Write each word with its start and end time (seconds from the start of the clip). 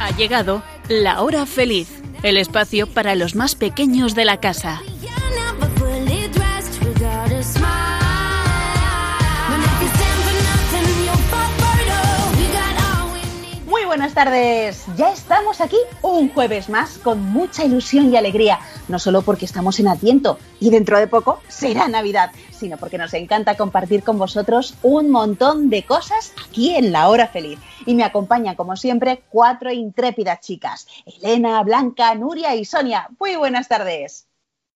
Ha 0.00 0.10
llegado 0.16 0.64
la 0.88 1.22
hora 1.22 1.46
feliz, 1.46 1.88
el 2.24 2.36
espacio 2.36 2.88
para 2.88 3.14
los 3.14 3.36
más 3.36 3.54
pequeños 3.54 4.16
de 4.16 4.24
la 4.24 4.40
casa. 4.40 4.82
Muy 13.66 13.84
buenas 13.84 14.14
tardes. 14.14 14.84
Ya 14.96 15.12
estamos 15.12 15.60
aquí 15.60 15.76
un 16.02 16.28
jueves 16.28 16.68
más 16.68 16.98
con 16.98 17.22
mucha 17.22 17.64
ilusión 17.64 18.12
y 18.12 18.16
alegría, 18.16 18.58
no 18.88 18.98
solo 18.98 19.22
porque 19.22 19.44
estamos 19.44 19.78
en 19.80 19.88
Adviento 19.88 20.38
y 20.60 20.70
dentro 20.70 20.98
de 20.98 21.06
poco 21.06 21.40
será 21.48 21.88
Navidad, 21.88 22.30
sino 22.50 22.76
porque 22.76 22.98
nos 22.98 23.12
encanta 23.14 23.56
compartir 23.56 24.02
con 24.02 24.18
vosotros 24.18 24.74
un 24.82 25.10
montón 25.10 25.70
de 25.70 25.84
cosas 25.84 26.32
aquí 26.48 26.74
en 26.74 26.92
la 26.92 27.08
hora 27.08 27.26
feliz. 27.28 27.58
Y 27.86 27.94
me 27.94 28.04
acompañan, 28.04 28.54
como 28.54 28.76
siempre, 28.76 29.22
cuatro 29.30 29.70
intrépidas 29.72 30.40
chicas, 30.40 30.86
Elena, 31.04 31.62
Blanca, 31.62 32.14
Nuria 32.14 32.54
y 32.54 32.64
Sonia. 32.64 33.08
Muy 33.18 33.36
buenas 33.36 33.68
tardes. 33.68 34.26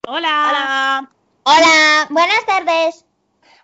Hola. 0.07 1.09
Hola, 1.45 2.07
buenas 2.11 2.45
tardes. 2.47 3.05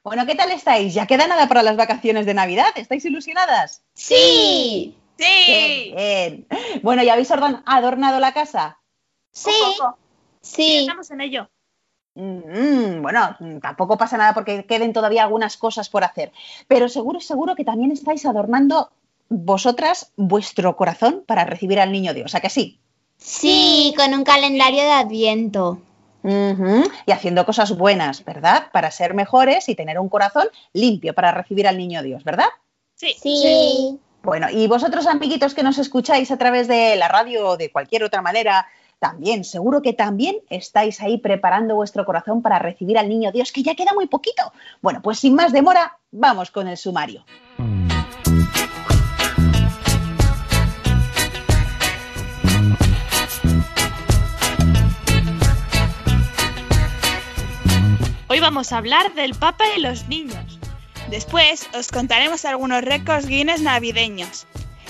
Bueno, 0.02 0.26
¿qué 0.26 0.34
tal 0.34 0.50
estáis? 0.50 0.92
Ya 0.94 1.06
queda 1.06 1.26
nada 1.26 1.48
para 1.48 1.62
las 1.62 1.76
vacaciones 1.76 2.26
de 2.26 2.34
Navidad. 2.34 2.66
¿Estáis 2.76 3.04
ilusionadas? 3.04 3.82
Sí. 3.94 4.98
Sí. 5.18 5.92
Bien. 5.94 6.46
Bueno, 6.82 7.02
¿ya 7.02 7.12
habéis 7.14 7.30
adorn- 7.30 7.62
adornado 7.66 8.20
la 8.20 8.34
casa? 8.34 8.78
Sí. 9.32 9.50
Sí, 10.44 10.62
Sí. 10.62 10.76
estamos 10.80 11.10
en 11.10 11.20
ello. 11.22 11.48
Mm, 12.14 13.02
bueno, 13.02 13.36
mm, 13.40 13.58
tampoco 13.58 13.96
pasa 13.98 14.16
nada 14.16 14.34
porque 14.34 14.66
queden 14.66 14.92
todavía 14.92 15.24
algunas 15.24 15.56
cosas 15.56 15.88
por 15.88 16.04
hacer. 16.04 16.32
Pero 16.68 16.88
seguro, 16.88 17.20
seguro 17.20 17.56
que 17.56 17.64
también 17.64 17.90
estáis 17.90 18.24
adornando 18.26 18.90
vosotras 19.28 20.12
vuestro 20.16 20.76
corazón 20.76 21.24
para 21.26 21.44
recibir 21.44 21.80
al 21.80 21.90
niño 21.90 22.14
Dios. 22.14 22.34
¿A 22.34 22.40
que 22.40 22.50
sí? 22.50 22.78
Sí, 23.16 23.94
con 23.96 24.12
un 24.12 24.22
calendario 24.22 24.82
de 24.82 24.92
Adviento. 24.92 25.78
Y 27.06 27.12
haciendo 27.12 27.44
cosas 27.44 27.76
buenas, 27.76 28.24
¿verdad? 28.24 28.68
Para 28.72 28.90
ser 28.90 29.12
mejores 29.12 29.68
y 29.68 29.74
tener 29.74 29.98
un 29.98 30.08
corazón 30.08 30.46
limpio 30.72 31.14
para 31.14 31.32
recibir 31.32 31.66
al 31.68 31.76
niño 31.76 32.02
Dios, 32.02 32.24
¿verdad? 32.24 32.48
Sí. 32.94 33.14
Sí. 33.20 33.98
Bueno, 34.22 34.48
y 34.50 34.66
vosotros, 34.66 35.06
amiguitos 35.06 35.52
que 35.52 35.62
nos 35.62 35.76
escucháis 35.78 36.30
a 36.30 36.38
través 36.38 36.66
de 36.66 36.96
la 36.96 37.08
radio 37.08 37.48
o 37.48 37.56
de 37.58 37.70
cualquier 37.70 38.04
otra 38.04 38.22
manera, 38.22 38.66
también, 39.04 39.44
seguro 39.44 39.82
que 39.82 39.92
también 39.92 40.36
estáis 40.48 41.02
ahí 41.02 41.18
preparando 41.18 41.74
vuestro 41.74 42.06
corazón 42.06 42.40
para 42.40 42.58
recibir 42.58 42.96
al 42.96 43.10
niño 43.10 43.32
Dios, 43.32 43.52
que 43.52 43.62
ya 43.62 43.74
queda 43.74 43.92
muy 43.92 44.06
poquito. 44.06 44.50
Bueno, 44.80 45.02
pues 45.02 45.18
sin 45.18 45.34
más 45.34 45.52
demora, 45.52 45.98
vamos 46.10 46.50
con 46.50 46.68
el 46.68 46.78
sumario. 46.78 47.22
Hoy 58.28 58.40
vamos 58.40 58.72
a 58.72 58.78
hablar 58.78 59.12
del 59.12 59.34
Papa 59.34 59.64
y 59.76 59.82
los 59.82 60.08
niños. 60.08 60.58
Después 61.10 61.68
os 61.78 61.88
contaremos 61.88 62.46
algunos 62.46 62.80
récords 62.82 63.26
Guinness 63.26 63.60
navideños. 63.60 64.46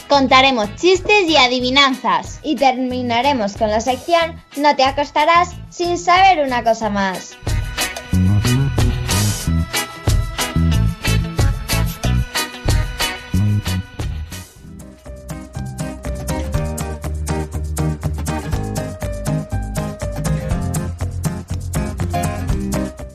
Contaremos 0.09 0.75
chistes 0.77 1.29
y 1.29 1.37
adivinanzas. 1.37 2.41
Y 2.43 2.57
terminaremos 2.57 3.57
con 3.57 3.71
la 3.71 3.81
sección 3.81 4.41
No 4.57 4.77
te 4.77 4.85
acostarás 4.85 5.51
sin 5.71 5.99
saber 5.99 6.45
una 6.45 6.63
cosa 6.63 6.91
más. 6.91 7.37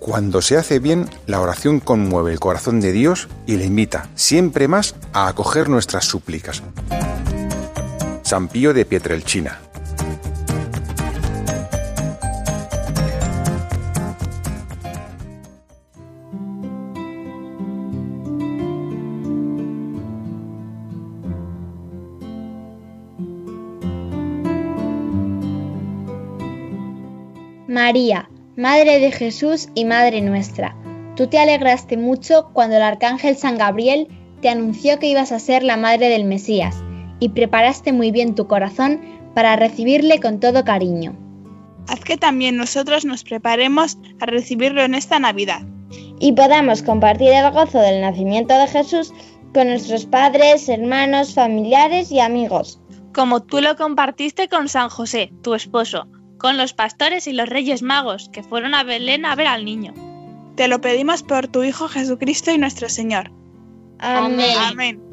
Cuando 0.09 0.42
se 0.42 0.58
hace 0.58 0.80
bien, 0.80 1.08
la 1.28 1.40
oración 1.40 1.80
conmueve 1.80 2.31
el 2.31 2.40
corazón 2.40 2.81
de 2.81 2.92
Dios 2.92 3.28
y 3.46 3.58
le 3.58 3.66
invita 3.66 4.09
siempre 4.16 4.68
más 4.68 4.96
a 5.14 5.28
acoger 5.28 5.70
nuestras 5.70 6.06
súplicas. 6.06 6.64
San 8.24 8.47
Pío 8.47 8.74
de 8.74 8.86
Pietrelchina. 8.86 9.59
María, 27.68 28.28
Madre 28.59 29.00
de 29.00 29.14
Jesús 29.14 29.70
y 29.74 29.86
Madre 29.86 30.20
nuestra, 30.20 30.75
tú 31.16 31.28
te 31.28 31.40
alegraste 31.40 31.96
mucho 31.96 32.50
cuando 32.52 32.75
el 32.75 32.81
arcángel 32.81 33.38
San 33.38 33.58
Gabriel 33.58 34.09
te 34.42 34.50
anunció 34.50 35.00
que 35.00 35.08
ibas 35.08 35.31
a 35.31 35.40
ser 35.40 35.64
la 35.64 35.78
madre 35.78 36.09
del 36.09 36.25
Mesías 36.25 36.75
y 37.22 37.30
preparaste 37.30 37.94
muy 37.94 38.12
bien 38.12 38.36
tu 38.36 38.47
corazón 38.47 39.00
para 39.34 39.56
recibirle 39.56 40.20
con 40.20 40.42
todo 40.42 40.66
cariño. 40.66 41.16
Haz 41.88 42.02
que 42.02 42.18
también 42.18 42.58
nosotros 42.58 43.06
nos 43.06 43.24
preparemos 43.24 43.97
a 44.20 44.25
recibirlo 44.25 44.84
en 44.84 44.94
esta 44.94 45.20
Navidad. 45.20 45.62
y 46.20 46.34
podamos 46.34 46.84
compartir 46.84 47.30
el 47.30 47.50
gozo 47.53 47.80
del 47.80 48.02
nacimiento 48.02 48.58
de 48.58 48.68
Jesús 48.68 49.14
con 49.53 49.68
nuestros 49.68 50.06
padres, 50.06 50.68
hermanos, 50.68 51.34
familiares 51.34 52.12
y 52.12 52.20
amigos. 52.20 52.81
Como 53.14 53.41
tú 53.41 53.62
lo 53.62 53.78
compartiste 53.78 54.50
con 54.50 54.68
San 54.68 54.90
José, 54.90 55.31
tu 55.44 55.53
esposo, 55.53 56.08
con 56.39 56.57
los 56.57 56.73
pastores 56.73 57.27
y 57.27 57.33
los 57.33 57.47
reyes 57.47 57.83
magos 57.83 58.29
que 58.29 58.41
fueron 58.41 58.73
a 58.73 58.83
Belén 58.83 59.25
a 59.25 59.35
ver 59.35 59.47
al 59.47 59.66
niño. 59.66 59.94
Te 60.55 60.67
lo 60.67 60.81
pedimos 60.81 61.22
por 61.22 61.47
tu 61.47 61.63
Hijo 61.63 61.88
Jesucristo 61.88 62.51
y 62.51 62.57
nuestro 62.57 62.89
Señor. 62.89 63.31
Amén. 64.00 64.57
Amén. 64.57 65.09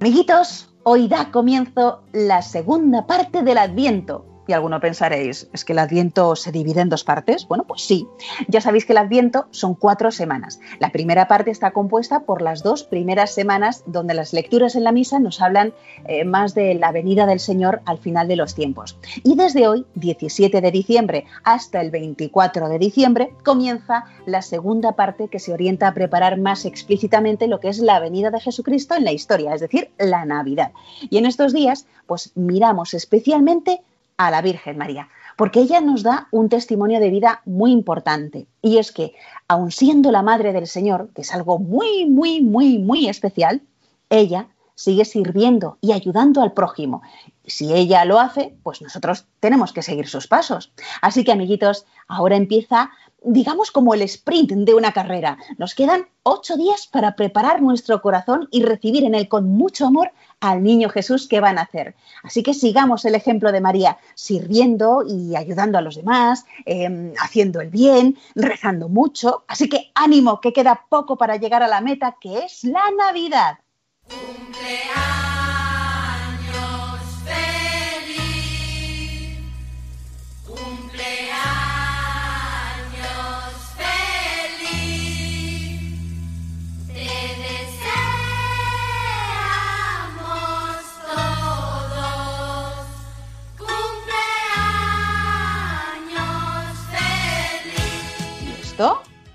Amiguitos, 0.00 0.73
hoy 0.84 1.08
da 1.08 1.30
comienzo 1.30 2.04
la 2.12 2.42
segunda 2.42 3.06
parte 3.06 3.42
del 3.42 3.58
Adviento. 3.58 4.33
Y 4.46 4.52
alguno 4.52 4.80
pensaréis, 4.80 5.48
¿es 5.52 5.64
que 5.64 5.72
el 5.72 5.78
Adviento 5.78 6.36
se 6.36 6.52
divide 6.52 6.80
en 6.80 6.90
dos 6.90 7.04
partes? 7.04 7.48
Bueno, 7.48 7.64
pues 7.64 7.82
sí. 7.82 8.06
Ya 8.48 8.60
sabéis 8.60 8.84
que 8.84 8.92
el 8.92 8.98
Adviento 8.98 9.46
son 9.50 9.74
cuatro 9.74 10.10
semanas. 10.10 10.60
La 10.80 10.92
primera 10.92 11.28
parte 11.28 11.50
está 11.50 11.72
compuesta 11.72 12.20
por 12.20 12.42
las 12.42 12.62
dos 12.62 12.84
primeras 12.84 13.32
semanas 13.32 13.84
donde 13.86 14.14
las 14.14 14.32
lecturas 14.32 14.76
en 14.76 14.84
la 14.84 14.92
misa 14.92 15.18
nos 15.18 15.40
hablan 15.40 15.72
eh, 16.06 16.24
más 16.24 16.54
de 16.54 16.74
la 16.74 16.92
venida 16.92 17.26
del 17.26 17.40
Señor 17.40 17.80
al 17.86 17.98
final 17.98 18.28
de 18.28 18.36
los 18.36 18.54
tiempos. 18.54 18.98
Y 19.22 19.34
desde 19.34 19.66
hoy, 19.66 19.86
17 19.94 20.60
de 20.60 20.70
diciembre, 20.70 21.24
hasta 21.42 21.80
el 21.80 21.90
24 21.90 22.68
de 22.68 22.78
diciembre, 22.78 23.34
comienza 23.44 24.04
la 24.26 24.42
segunda 24.42 24.92
parte 24.92 25.28
que 25.28 25.38
se 25.38 25.52
orienta 25.52 25.88
a 25.88 25.94
preparar 25.94 26.38
más 26.38 26.64
explícitamente 26.64 27.46
lo 27.46 27.60
que 27.60 27.68
es 27.68 27.78
la 27.78 28.00
venida 28.00 28.30
de 28.30 28.40
Jesucristo 28.40 28.94
en 28.94 29.04
la 29.04 29.12
historia, 29.12 29.54
es 29.54 29.60
decir, 29.60 29.90
la 29.98 30.24
Navidad. 30.24 30.72
Y 31.08 31.18
en 31.18 31.26
estos 31.26 31.52
días, 31.52 31.86
pues 32.06 32.32
miramos 32.34 32.94
especialmente 32.94 33.82
a 34.16 34.30
la 34.30 34.42
Virgen 34.42 34.78
María, 34.78 35.08
porque 35.36 35.60
ella 35.60 35.80
nos 35.80 36.02
da 36.02 36.28
un 36.30 36.48
testimonio 36.48 37.00
de 37.00 37.10
vida 37.10 37.42
muy 37.44 37.72
importante. 37.72 38.46
Y 38.62 38.78
es 38.78 38.92
que, 38.92 39.14
aun 39.48 39.70
siendo 39.70 40.12
la 40.12 40.22
madre 40.22 40.52
del 40.52 40.66
Señor, 40.66 41.10
que 41.14 41.22
es 41.22 41.34
algo 41.34 41.58
muy, 41.58 42.06
muy, 42.06 42.40
muy, 42.40 42.78
muy 42.78 43.08
especial, 43.08 43.62
ella 44.10 44.48
sigue 44.74 45.04
sirviendo 45.04 45.78
y 45.80 45.92
ayudando 45.92 46.42
al 46.42 46.52
prójimo. 46.52 47.02
Si 47.46 47.72
ella 47.72 48.04
lo 48.04 48.18
hace, 48.18 48.56
pues 48.62 48.82
nosotros 48.82 49.26
tenemos 49.40 49.72
que 49.72 49.82
seguir 49.82 50.08
sus 50.08 50.26
pasos. 50.26 50.72
Así 51.02 51.24
que, 51.24 51.32
amiguitos, 51.32 51.86
ahora 52.08 52.36
empieza, 52.36 52.90
digamos, 53.24 53.70
como 53.70 53.94
el 53.94 54.02
sprint 54.02 54.52
de 54.52 54.74
una 54.74 54.92
carrera. 54.92 55.38
Nos 55.58 55.74
quedan 55.74 56.06
ocho 56.22 56.56
días 56.56 56.86
para 56.86 57.16
preparar 57.16 57.62
nuestro 57.62 58.00
corazón 58.00 58.48
y 58.50 58.62
recibir 58.62 59.04
en 59.04 59.14
él 59.14 59.28
con 59.28 59.48
mucho 59.48 59.86
amor 59.86 60.12
al 60.40 60.62
niño 60.62 60.88
Jesús 60.88 61.26
que 61.28 61.40
va 61.40 61.50
a 61.50 61.52
nacer. 61.54 61.94
Así 62.22 62.42
que 62.42 62.54
sigamos 62.54 63.04
el 63.04 63.14
ejemplo 63.14 63.52
de 63.52 63.60
María, 63.60 63.98
sirviendo 64.14 65.04
y 65.06 65.36
ayudando 65.36 65.78
a 65.78 65.80
los 65.80 65.96
demás, 65.96 66.44
eh, 66.66 67.12
haciendo 67.18 67.60
el 67.60 67.70
bien, 67.70 68.16
rezando 68.34 68.88
mucho. 68.88 69.44
Así 69.48 69.68
que 69.68 69.90
ánimo, 69.94 70.40
que 70.40 70.52
queda 70.52 70.84
poco 70.88 71.16
para 71.16 71.36
llegar 71.36 71.62
a 71.62 71.68
la 71.68 71.80
meta, 71.80 72.16
que 72.20 72.38
es 72.38 72.64
la 72.64 72.90
Navidad. 72.96 73.58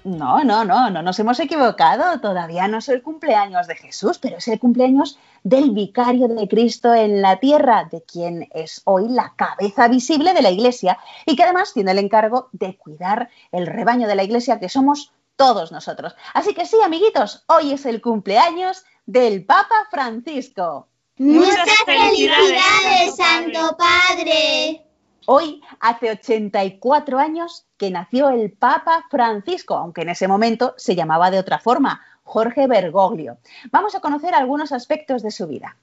No, 0.04 0.44
no, 0.44 0.66
no, 0.66 0.90
no 0.90 1.02
nos 1.02 1.20
hemos 1.20 1.40
equivocado. 1.40 2.20
Todavía 2.20 2.68
no 2.68 2.80
es 2.80 2.90
el 2.90 3.02
cumpleaños 3.02 3.68
de 3.68 3.76
Jesús, 3.76 4.18
pero 4.18 4.38
es 4.38 4.48
el 4.48 4.60
cumpleaños 4.60 5.18
del 5.44 5.72
vicario 5.72 6.28
de 6.28 6.48
Cristo 6.48 6.94
en 6.94 7.22
la 7.22 7.40
tierra, 7.40 7.88
de 7.90 8.02
quien 8.04 8.50
es 8.52 8.82
hoy 8.84 9.08
la 9.08 9.34
cabeza 9.36 9.88
visible 9.88 10.34
de 10.34 10.42
la 10.42 10.52
Iglesia 10.52 11.00
y 11.26 11.36
que 11.36 11.44
además 11.44 11.74
tiene 11.74 11.92
el 11.92 12.00
encargo 12.00 12.50
de 12.52 12.76
cuidar 12.78 13.30
el 13.52 13.66
rebaño 13.66 14.08
de 14.08 14.16
la 14.16 14.24
Iglesia 14.24 14.60
que 14.60 14.68
somos 14.68 15.14
todos 15.36 15.72
nosotros. 15.72 16.16
Así 16.34 16.54
que 16.54 16.66
sí, 16.66 16.78
amiguitos, 16.84 17.46
hoy 17.48 17.72
es 17.72 17.86
el 17.86 18.02
cumpleaños 18.02 18.84
del 19.06 19.46
Papa 19.46 19.88
Francisco. 19.90 20.88
Muchas 21.18 21.68
felicidades, 21.86 23.16
Santo 23.16 23.78
Padre. 23.78 24.89
Hoy 25.26 25.62
hace 25.80 26.12
84 26.12 27.20
años 27.20 27.66
que 27.78 27.92
nació 27.92 28.30
el 28.30 28.52
Papa 28.52 29.06
Francisco, 29.10 29.76
aunque 29.76 30.02
en 30.02 30.10
ese 30.10 30.28
momento 30.28 30.74
se 30.78 30.96
llamaba 30.96 31.32
de 31.32 31.40
otra 31.40 31.60
forma, 31.60 32.02
Jorge 32.24 32.68
Bergoglio. 32.68 33.38
Vamos 33.72 33.96
a 33.96 34.02
conocer 34.02 34.34
algunos 34.34 34.72
aspectos 34.72 35.24
de 35.24 35.32
su 35.32 35.48
vida. 35.48 35.78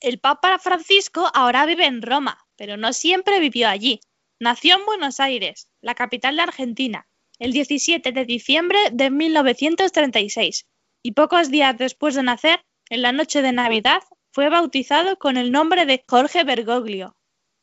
El 0.00 0.18
Papa 0.18 0.58
Francisco 0.58 1.30
ahora 1.34 1.66
vive 1.66 1.86
en 1.86 2.02
Roma, 2.02 2.46
pero 2.56 2.76
no 2.76 2.92
siempre 2.92 3.40
vivió 3.40 3.68
allí. 3.68 4.00
Nació 4.38 4.76
en 4.76 4.86
Buenos 4.86 5.20
Aires, 5.20 5.68
la 5.80 5.94
capital 5.94 6.36
de 6.36 6.42
Argentina, 6.42 7.06
el 7.38 7.52
17 7.52 8.12
de 8.12 8.24
diciembre 8.24 8.78
de 8.92 9.10
1936, 9.10 10.66
y 11.02 11.12
pocos 11.12 11.50
días 11.50 11.76
después 11.78 12.14
de 12.14 12.22
nacer, 12.22 12.64
en 12.90 13.02
la 13.02 13.12
noche 13.12 13.42
de 13.42 13.52
Navidad, 13.52 14.02
fue 14.32 14.48
bautizado 14.48 15.16
con 15.16 15.36
el 15.36 15.52
nombre 15.52 15.86
de 15.86 16.04
Jorge 16.08 16.44
Bergoglio. 16.44 17.16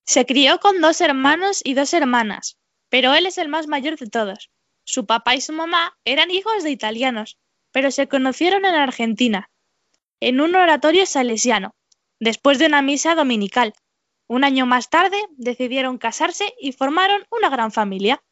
Se 0.06 0.26
crió 0.26 0.60
con 0.60 0.82
dos 0.82 1.02
hermanos 1.02 1.62
y 1.64 1.74
dos 1.74 1.94
hermanas, 1.94 2.58
pero 2.90 3.14
él 3.14 3.26
es 3.26 3.38
el 3.38 3.48
más 3.48 3.68
mayor 3.68 3.98
de 3.98 4.08
todos. 4.08 4.50
Su 4.84 5.06
papá 5.06 5.36
y 5.36 5.42
su 5.42 5.54
mamá 5.54 5.98
eran 6.06 6.32
hijos 6.32 6.64
de 6.64 6.72
italianos, 6.72 7.38
pero 7.72 7.92
se 7.92 8.08
conocieron 8.08 8.66
en 8.66 8.76
Argentina, 8.76 9.50
en 10.20 10.42
un 10.42 10.56
oratorio 10.56 11.06
salesiano, 11.06 11.76
después 12.20 12.60
de 12.60 12.68
una 12.68 12.82
misa 12.82 13.16
dominical. 13.16 13.74
Un 14.28 14.44
año 14.44 14.66
más 14.66 14.90
tarde 14.90 15.18
decidieron 15.32 15.98
casarse 15.98 16.54
y 16.60 16.72
formaron 16.72 17.26
una 17.32 17.50
gran 17.50 17.72
familia. 17.72 18.24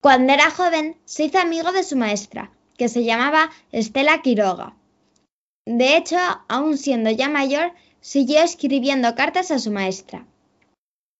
Cuando 0.00 0.32
era 0.32 0.50
joven, 0.50 0.98
se 1.04 1.24
hizo 1.24 1.38
amigo 1.38 1.72
de 1.72 1.82
su 1.82 1.96
maestra, 1.96 2.50
que 2.78 2.88
se 2.88 3.04
llamaba 3.04 3.50
Estela 3.72 4.22
Quiroga. 4.22 4.74
De 5.66 5.96
hecho, 5.96 6.16
aún 6.48 6.78
siendo 6.78 7.10
ya 7.10 7.28
mayor, 7.28 7.72
siguió 8.00 8.42
escribiendo 8.42 9.14
cartas 9.14 9.50
a 9.50 9.58
su 9.58 9.70
maestra. 9.70 10.26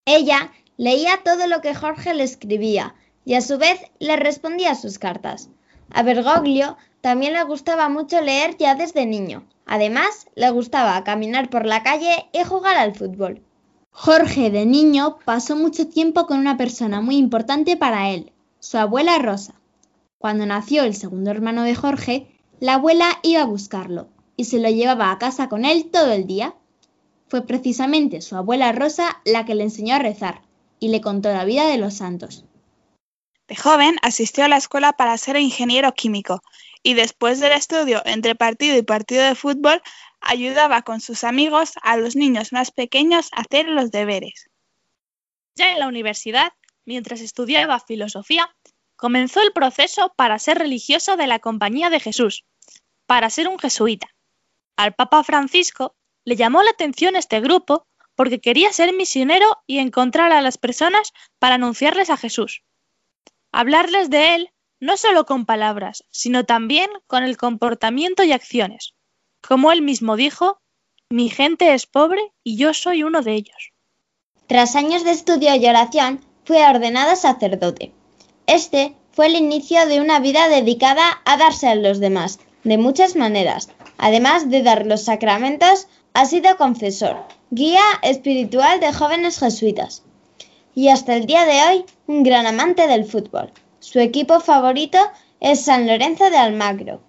Ella 0.06 0.52
leía 0.76 1.20
todo 1.24 1.46
lo 1.46 1.60
que 1.60 1.74
Jorge 1.74 2.14
le 2.14 2.24
escribía 2.24 2.94
y 3.24 3.34
a 3.34 3.40
su 3.40 3.58
vez 3.58 3.80
le 3.98 4.16
respondía 4.16 4.72
a 4.72 4.74
sus 4.74 4.98
cartas. 4.98 5.50
A 5.90 6.02
Bergoglio 6.02 6.76
también 7.00 7.32
le 7.32 7.42
gustaba 7.44 7.88
mucho 7.88 8.20
leer 8.20 8.56
ya 8.56 8.74
desde 8.74 9.06
niño. 9.06 9.46
Además, 9.66 10.26
le 10.34 10.50
gustaba 10.50 11.04
caminar 11.04 11.48
por 11.50 11.66
la 11.66 11.82
calle 11.82 12.28
y 12.32 12.42
jugar 12.44 12.76
al 12.76 12.94
fútbol. 12.94 13.42
Jorge 13.92 14.50
de 14.50 14.66
niño 14.66 15.18
pasó 15.24 15.56
mucho 15.56 15.88
tiempo 15.88 16.26
con 16.26 16.38
una 16.38 16.56
persona 16.56 17.00
muy 17.00 17.16
importante 17.16 17.76
para 17.76 18.10
él, 18.10 18.32
su 18.58 18.78
abuela 18.78 19.18
Rosa. 19.18 19.54
Cuando 20.18 20.46
nació 20.46 20.84
el 20.84 20.94
segundo 20.94 21.30
hermano 21.30 21.62
de 21.64 21.74
Jorge, 21.74 22.28
la 22.60 22.74
abuela 22.74 23.18
iba 23.22 23.42
a 23.42 23.46
buscarlo 23.46 24.08
y 24.36 24.44
se 24.44 24.58
lo 24.58 24.68
llevaba 24.68 25.10
a 25.10 25.18
casa 25.18 25.48
con 25.48 25.64
él 25.64 25.90
todo 25.90 26.12
el 26.12 26.26
día. 26.26 26.54
Fue 27.30 27.46
precisamente 27.46 28.22
su 28.22 28.34
abuela 28.34 28.72
Rosa 28.72 29.22
la 29.24 29.44
que 29.44 29.54
le 29.54 29.62
enseñó 29.62 29.94
a 29.94 30.00
rezar 30.00 30.42
y 30.80 30.88
le 30.88 31.00
contó 31.00 31.32
la 31.32 31.44
vida 31.44 31.68
de 31.68 31.78
los 31.78 31.94
santos. 31.94 32.44
De 33.46 33.54
joven 33.54 33.96
asistió 34.02 34.44
a 34.44 34.48
la 34.48 34.56
escuela 34.56 34.94
para 34.94 35.16
ser 35.16 35.36
ingeniero 35.36 35.92
químico 35.92 36.42
y 36.82 36.94
después 36.94 37.38
del 37.38 37.52
estudio 37.52 38.02
entre 38.04 38.34
partido 38.34 38.76
y 38.76 38.82
partido 38.82 39.22
de 39.22 39.36
fútbol 39.36 39.80
ayudaba 40.20 40.82
con 40.82 41.00
sus 41.00 41.22
amigos 41.22 41.74
a 41.82 41.96
los 41.96 42.16
niños 42.16 42.52
más 42.52 42.72
pequeños 42.72 43.28
a 43.32 43.42
hacer 43.42 43.68
los 43.68 43.92
deberes. 43.92 44.50
Ya 45.54 45.70
en 45.70 45.78
la 45.78 45.86
universidad, 45.86 46.52
mientras 46.84 47.20
estudiaba 47.20 47.78
filosofía, 47.78 48.52
comenzó 48.96 49.40
el 49.40 49.52
proceso 49.52 50.12
para 50.16 50.38
ser 50.40 50.58
religioso 50.58 51.16
de 51.16 51.28
la 51.28 51.38
Compañía 51.38 51.90
de 51.90 52.00
Jesús, 52.00 52.44
para 53.06 53.30
ser 53.30 53.46
un 53.46 53.58
jesuita. 53.58 54.08
Al 54.76 54.94
Papa 54.94 55.22
Francisco 55.22 55.94
le 56.24 56.36
llamó 56.36 56.62
la 56.62 56.70
atención 56.70 57.16
este 57.16 57.40
grupo 57.40 57.86
porque 58.14 58.40
quería 58.40 58.72
ser 58.72 58.92
misionero 58.94 59.46
y 59.66 59.78
encontrar 59.78 60.32
a 60.32 60.42
las 60.42 60.58
personas 60.58 61.12
para 61.38 61.54
anunciarles 61.54 62.10
a 62.10 62.16
Jesús. 62.16 62.62
Hablarles 63.52 64.10
de 64.10 64.34
Él 64.34 64.50
no 64.80 64.96
solo 64.96 65.26
con 65.26 65.44
palabras, 65.44 66.04
sino 66.10 66.44
también 66.44 66.90
con 67.06 67.22
el 67.22 67.36
comportamiento 67.36 68.24
y 68.24 68.32
acciones. 68.32 68.94
Como 69.46 69.72
él 69.72 69.82
mismo 69.82 70.16
dijo, 70.16 70.60
mi 71.10 71.28
gente 71.28 71.74
es 71.74 71.86
pobre 71.86 72.32
y 72.42 72.56
yo 72.56 72.74
soy 72.74 73.02
uno 73.02 73.22
de 73.22 73.34
ellos. 73.34 73.72
Tras 74.46 74.74
años 74.76 75.04
de 75.04 75.12
estudio 75.12 75.54
y 75.54 75.66
oración, 75.66 76.24
fue 76.44 76.66
ordenado 76.66 77.14
sacerdote. 77.14 77.92
Este 78.46 78.94
fue 79.12 79.26
el 79.26 79.36
inicio 79.36 79.86
de 79.86 80.00
una 80.00 80.18
vida 80.18 80.48
dedicada 80.48 81.20
a 81.24 81.36
darse 81.36 81.68
a 81.68 81.74
los 81.74 82.00
demás, 82.00 82.40
de 82.64 82.78
muchas 82.78 83.16
maneras. 83.16 83.68
Además 83.98 84.50
de 84.50 84.62
dar 84.62 84.86
los 84.86 85.04
sacramentos, 85.04 85.88
ha 86.12 86.26
sido 86.26 86.56
confesor, 86.56 87.16
guía 87.50 87.82
espiritual 88.02 88.80
de 88.80 88.92
jóvenes 88.92 89.38
jesuitas 89.38 90.02
y 90.74 90.88
hasta 90.88 91.16
el 91.16 91.26
día 91.26 91.44
de 91.44 91.62
hoy 91.62 91.84
un 92.06 92.22
gran 92.22 92.46
amante 92.46 92.86
del 92.86 93.04
fútbol. 93.04 93.52
Su 93.78 93.98
equipo 94.00 94.40
favorito 94.40 94.98
es 95.40 95.60
San 95.62 95.86
Lorenzo 95.86 96.30
de 96.30 96.36
Almagro. 96.36 97.00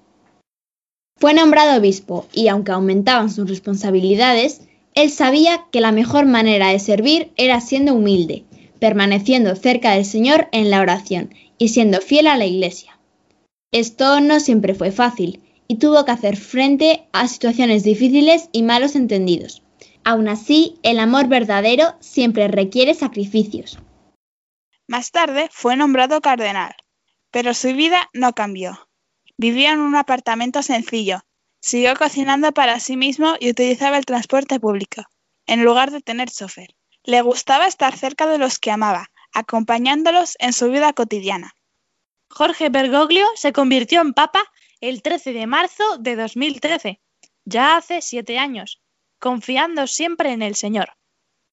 Fue 1.17 1.33
nombrado 1.33 1.77
obispo 1.77 2.27
y 2.33 2.47
aunque 2.47 2.71
aumentaban 2.71 3.29
sus 3.29 3.47
responsabilidades, 3.49 4.61
él 4.95 5.09
sabía 5.09 5.65
que 5.71 5.81
la 5.81 5.91
mejor 5.91 6.25
manera 6.25 6.69
de 6.69 6.79
servir 6.79 7.31
era 7.37 7.61
siendo 7.61 7.93
humilde, 7.93 8.45
permaneciendo 8.79 9.55
cerca 9.55 9.91
del 9.91 10.05
Señor 10.05 10.47
en 10.51 10.69
la 10.69 10.81
oración 10.81 11.33
y 11.57 11.69
siendo 11.69 12.01
fiel 12.01 12.27
a 12.27 12.37
la 12.37 12.45
Iglesia. 12.45 12.99
Esto 13.71 14.19
no 14.19 14.39
siempre 14.39 14.73
fue 14.73 14.91
fácil, 14.91 15.41
y 15.71 15.77
tuvo 15.77 16.03
que 16.03 16.11
hacer 16.11 16.35
frente 16.35 17.07
a 17.13 17.29
situaciones 17.29 17.85
difíciles 17.85 18.49
y 18.51 18.61
malos 18.61 18.93
entendidos. 18.93 19.63
Aún 20.03 20.27
así, 20.27 20.77
el 20.83 20.99
amor 20.99 21.29
verdadero 21.29 21.95
siempre 22.01 22.49
requiere 22.49 22.93
sacrificios. 22.93 23.79
Más 24.85 25.11
tarde 25.11 25.47
fue 25.49 25.77
nombrado 25.77 26.19
cardenal, 26.19 26.75
pero 27.31 27.53
su 27.53 27.69
vida 27.73 28.09
no 28.11 28.33
cambió. 28.33 28.89
Vivía 29.37 29.71
en 29.71 29.79
un 29.79 29.95
apartamento 29.95 30.61
sencillo, 30.61 31.21
siguió 31.61 31.95
cocinando 31.95 32.51
para 32.51 32.81
sí 32.81 32.97
mismo 32.97 33.35
y 33.39 33.49
utilizaba 33.49 33.97
el 33.97 34.03
transporte 34.03 34.59
público, 34.59 35.03
en 35.47 35.63
lugar 35.63 35.91
de 35.91 36.01
tener 36.01 36.29
chofer. 36.29 36.75
Le 37.05 37.21
gustaba 37.21 37.65
estar 37.65 37.95
cerca 37.95 38.27
de 38.27 38.39
los 38.39 38.59
que 38.59 38.71
amaba, 38.71 39.09
acompañándolos 39.31 40.35
en 40.39 40.51
su 40.51 40.69
vida 40.69 40.91
cotidiana. 40.91 41.53
Jorge 42.29 42.67
Bergoglio 42.67 43.25
se 43.35 43.53
convirtió 43.53 44.01
en 44.01 44.11
papa 44.11 44.43
el 44.81 45.03
13 45.03 45.33
de 45.33 45.47
marzo 45.47 45.97
de 45.99 46.15
2013, 46.15 46.99
ya 47.45 47.77
hace 47.77 48.01
siete 48.01 48.39
años, 48.39 48.81
confiando 49.19 49.87
siempre 49.87 50.31
en 50.31 50.41
el 50.41 50.55
Señor. 50.55 50.97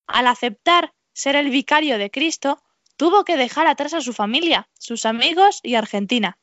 Al 0.06 0.26
aceptar 0.26 0.92
ser 1.12 1.36
el 1.36 1.50
vicario 1.50 1.98
de 1.98 2.10
Cristo, 2.10 2.62
tuvo 2.96 3.24
que 3.24 3.36
dejar 3.36 3.66
atrás 3.66 3.92
a 3.94 4.00
su 4.00 4.12
familia, 4.12 4.68
sus 4.78 5.04
amigos 5.04 5.60
y 5.62 5.74
Argentina. 5.74 6.38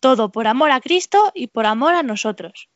Todo 0.00 0.30
por 0.30 0.46
amor 0.46 0.70
a 0.70 0.80
Cristo 0.80 1.32
y 1.34 1.48
por 1.48 1.66
amor 1.66 1.94
a 1.94 2.02
nosotros. 2.02 2.68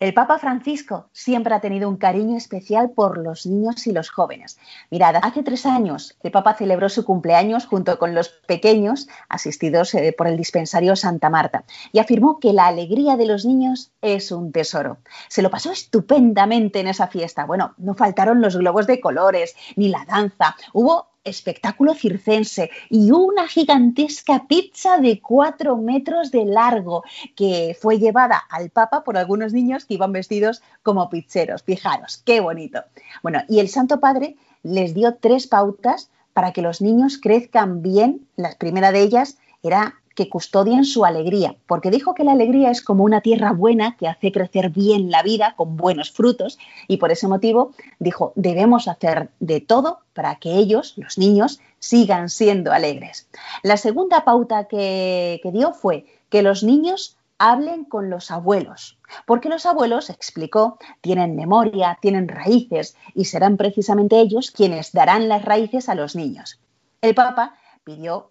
El 0.00 0.14
Papa 0.14 0.38
Francisco 0.38 1.10
siempre 1.12 1.54
ha 1.54 1.60
tenido 1.60 1.86
un 1.86 1.98
cariño 1.98 2.34
especial 2.38 2.92
por 2.92 3.18
los 3.18 3.44
niños 3.44 3.86
y 3.86 3.92
los 3.92 4.08
jóvenes. 4.08 4.58
Mirad, 4.90 5.16
hace 5.22 5.42
tres 5.42 5.66
años 5.66 6.16
el 6.22 6.30
Papa 6.30 6.54
celebró 6.54 6.88
su 6.88 7.04
cumpleaños 7.04 7.66
junto 7.66 7.98
con 7.98 8.14
los 8.14 8.30
pequeños 8.30 9.08
asistidos 9.28 9.92
eh, 9.92 10.14
por 10.16 10.26
el 10.26 10.38
dispensario 10.38 10.96
Santa 10.96 11.28
Marta 11.28 11.64
y 11.92 11.98
afirmó 11.98 12.40
que 12.40 12.54
la 12.54 12.66
alegría 12.66 13.18
de 13.18 13.26
los 13.26 13.44
niños 13.44 13.92
es 14.00 14.32
un 14.32 14.52
tesoro. 14.52 14.96
Se 15.28 15.42
lo 15.42 15.50
pasó 15.50 15.70
estupendamente 15.70 16.80
en 16.80 16.88
esa 16.88 17.08
fiesta. 17.08 17.44
Bueno, 17.44 17.74
no 17.76 17.92
faltaron 17.92 18.40
los 18.40 18.56
globos 18.56 18.86
de 18.86 19.02
colores 19.02 19.54
ni 19.76 19.90
la 19.90 20.06
danza. 20.06 20.56
Hubo 20.72 21.09
espectáculo 21.24 21.94
circense 21.94 22.70
y 22.88 23.10
una 23.10 23.46
gigantesca 23.46 24.46
pizza 24.48 24.98
de 24.98 25.20
cuatro 25.20 25.76
metros 25.76 26.30
de 26.30 26.44
largo 26.44 27.04
que 27.36 27.76
fue 27.78 27.98
llevada 27.98 28.42
al 28.50 28.70
Papa 28.70 29.04
por 29.04 29.16
algunos 29.16 29.52
niños 29.52 29.84
que 29.84 29.94
iban 29.94 30.12
vestidos 30.12 30.62
como 30.82 31.10
pizzeros. 31.10 31.62
Fijaros, 31.62 32.22
qué 32.24 32.40
bonito. 32.40 32.82
Bueno, 33.22 33.42
y 33.48 33.60
el 33.60 33.68
Santo 33.68 34.00
Padre 34.00 34.36
les 34.62 34.94
dio 34.94 35.16
tres 35.16 35.46
pautas 35.46 36.10
para 36.32 36.52
que 36.52 36.62
los 36.62 36.80
niños 36.80 37.18
crezcan 37.18 37.82
bien. 37.82 38.26
La 38.36 38.54
primera 38.56 38.92
de 38.92 39.02
ellas 39.02 39.38
era 39.62 39.99
que 40.14 40.28
custodien 40.28 40.84
su 40.84 41.04
alegría, 41.04 41.56
porque 41.66 41.90
dijo 41.90 42.14
que 42.14 42.24
la 42.24 42.32
alegría 42.32 42.70
es 42.70 42.82
como 42.82 43.04
una 43.04 43.20
tierra 43.20 43.52
buena 43.52 43.96
que 43.96 44.08
hace 44.08 44.32
crecer 44.32 44.70
bien 44.70 45.10
la 45.10 45.22
vida 45.22 45.54
con 45.56 45.76
buenos 45.76 46.10
frutos 46.10 46.58
y 46.88 46.96
por 46.96 47.12
ese 47.12 47.28
motivo 47.28 47.72
dijo, 47.98 48.32
debemos 48.34 48.88
hacer 48.88 49.30
de 49.40 49.60
todo 49.60 50.00
para 50.12 50.36
que 50.36 50.56
ellos, 50.56 50.94
los 50.96 51.16
niños, 51.16 51.60
sigan 51.78 52.28
siendo 52.28 52.72
alegres. 52.72 53.28
La 53.62 53.76
segunda 53.76 54.24
pauta 54.24 54.64
que, 54.64 55.40
que 55.42 55.52
dio 55.52 55.72
fue 55.72 56.06
que 56.28 56.42
los 56.42 56.62
niños 56.62 57.16
hablen 57.38 57.84
con 57.84 58.10
los 58.10 58.30
abuelos, 58.30 58.98
porque 59.26 59.48
los 59.48 59.64
abuelos, 59.64 60.10
explicó, 60.10 60.78
tienen 61.00 61.36
memoria, 61.36 61.98
tienen 62.02 62.28
raíces 62.28 62.96
y 63.14 63.24
serán 63.24 63.56
precisamente 63.56 64.20
ellos 64.20 64.50
quienes 64.50 64.92
darán 64.92 65.28
las 65.28 65.42
raíces 65.42 65.88
a 65.88 65.94
los 65.94 66.14
niños. 66.14 66.60
El 67.00 67.14
Papa 67.14 67.54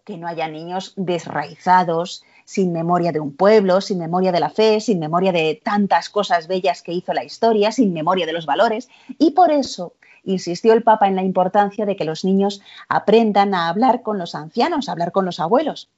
que 0.05 0.17
no 0.17 0.27
haya 0.27 0.47
niños 0.47 0.93
desraizados, 0.95 2.23
sin 2.45 2.71
memoria 2.71 3.11
de 3.11 3.19
un 3.19 3.35
pueblo, 3.35 3.81
sin 3.81 3.99
memoria 3.99 4.31
de 4.31 4.39
la 4.39 4.49
fe, 4.49 4.79
sin 4.79 4.99
memoria 4.99 5.31
de 5.31 5.61
tantas 5.63 6.09
cosas 6.09 6.47
bellas 6.47 6.81
que 6.81 6.93
hizo 6.93 7.13
la 7.13 7.23
historia, 7.23 7.71
sin 7.71 7.93
memoria 7.93 8.25
de 8.25 8.33
los 8.33 8.45
valores, 8.45 8.89
y 9.17 9.31
por 9.31 9.51
eso 9.51 9.93
insistió 10.23 10.73
el 10.73 10.83
Papa 10.83 11.07
en 11.07 11.15
la 11.15 11.23
importancia 11.23 11.85
de 11.85 11.95
que 11.95 12.05
los 12.05 12.23
niños 12.23 12.61
aprendan 12.87 13.53
a 13.53 13.69
hablar 13.69 14.01
con 14.01 14.17
los 14.17 14.33
ancianos, 14.33 14.87
a 14.87 14.93
hablar 14.93 15.11
con 15.11 15.25
los 15.25 15.39
abuelos. 15.39 15.89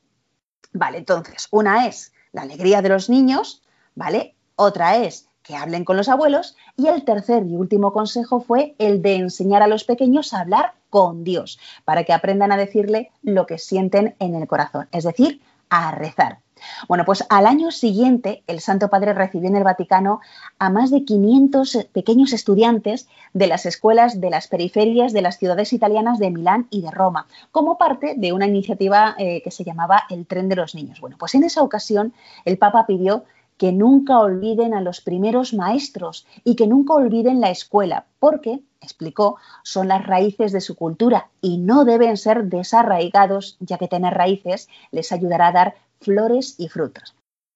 Vale, 0.73 0.97
entonces, 0.97 1.47
una 1.51 1.87
es 1.87 2.13
la 2.31 2.41
alegría 2.43 2.81
de 2.81 2.89
los 2.89 3.09
niños, 3.09 3.61
¿vale? 3.95 4.35
Otra 4.55 4.97
es 4.97 5.27
que 5.43 5.55
hablen 5.55 5.85
con 5.85 5.97
los 5.97 6.09
abuelos 6.09 6.55
y 6.77 6.87
el 6.87 7.03
tercer 7.03 7.45
y 7.45 7.55
último 7.55 7.93
consejo 7.93 8.41
fue 8.41 8.75
el 8.77 9.01
de 9.01 9.15
enseñar 9.15 9.61
a 9.61 9.67
los 9.67 9.83
pequeños 9.83 10.33
a 10.33 10.41
hablar 10.41 10.73
con 10.89 11.23
Dios, 11.23 11.59
para 11.85 12.03
que 12.03 12.13
aprendan 12.13 12.51
a 12.51 12.57
decirle 12.57 13.11
lo 13.23 13.45
que 13.45 13.57
sienten 13.57 14.15
en 14.19 14.35
el 14.35 14.47
corazón, 14.47 14.87
es 14.91 15.03
decir, 15.03 15.41
a 15.69 15.91
rezar. 15.91 16.39
Bueno, 16.87 17.05
pues 17.05 17.25
al 17.29 17.47
año 17.47 17.71
siguiente 17.71 18.43
el 18.47 18.59
Santo 18.59 18.89
Padre 18.89 19.13
recibió 19.13 19.49
en 19.49 19.55
el 19.55 19.63
Vaticano 19.63 20.19
a 20.59 20.69
más 20.69 20.91
de 20.91 21.03
500 21.05 21.87
pequeños 21.91 22.33
estudiantes 22.33 23.07
de 23.33 23.47
las 23.47 23.65
escuelas 23.65 24.21
de 24.21 24.29
las 24.29 24.47
periferias 24.47 25.13
de 25.13 25.21
las 25.21 25.37
ciudades 25.37 25.73
italianas 25.73 26.19
de 26.19 26.29
Milán 26.29 26.67
y 26.69 26.81
de 26.81 26.91
Roma, 26.91 27.27
como 27.51 27.77
parte 27.77 28.13
de 28.17 28.33
una 28.33 28.45
iniciativa 28.45 29.15
eh, 29.17 29.41
que 29.43 29.51
se 29.51 29.63
llamaba 29.63 30.03
el 30.09 30.27
Tren 30.27 30.49
de 30.49 30.55
los 30.55 30.75
Niños. 30.75 31.01
Bueno, 31.01 31.17
pues 31.17 31.35
en 31.35 31.43
esa 31.43 31.63
ocasión 31.63 32.13
el 32.45 32.57
Papa 32.57 32.85
pidió 32.85 33.23
que 33.61 33.71
nunca 33.71 34.19
olviden 34.19 34.73
a 34.73 34.81
los 34.81 35.01
primeros 35.01 35.53
maestros 35.53 36.25
y 36.43 36.55
que 36.55 36.65
nunca 36.65 36.95
olviden 36.95 37.41
la 37.41 37.51
escuela, 37.51 38.07
porque, 38.17 38.63
explicó, 38.81 39.37
son 39.61 39.87
las 39.87 40.03
raíces 40.03 40.51
de 40.51 40.61
su 40.61 40.75
cultura 40.75 41.29
y 41.41 41.59
no 41.59 41.85
deben 41.85 42.17
ser 42.17 42.45
desarraigados, 42.45 43.57
ya 43.59 43.77
que 43.77 43.87
tener 43.87 44.15
raíces 44.15 44.67
les 44.89 45.11
ayudará 45.11 45.49
a 45.49 45.51
dar 45.51 45.75
flores 45.99 46.55
y 46.57 46.69
frutos. 46.69 47.13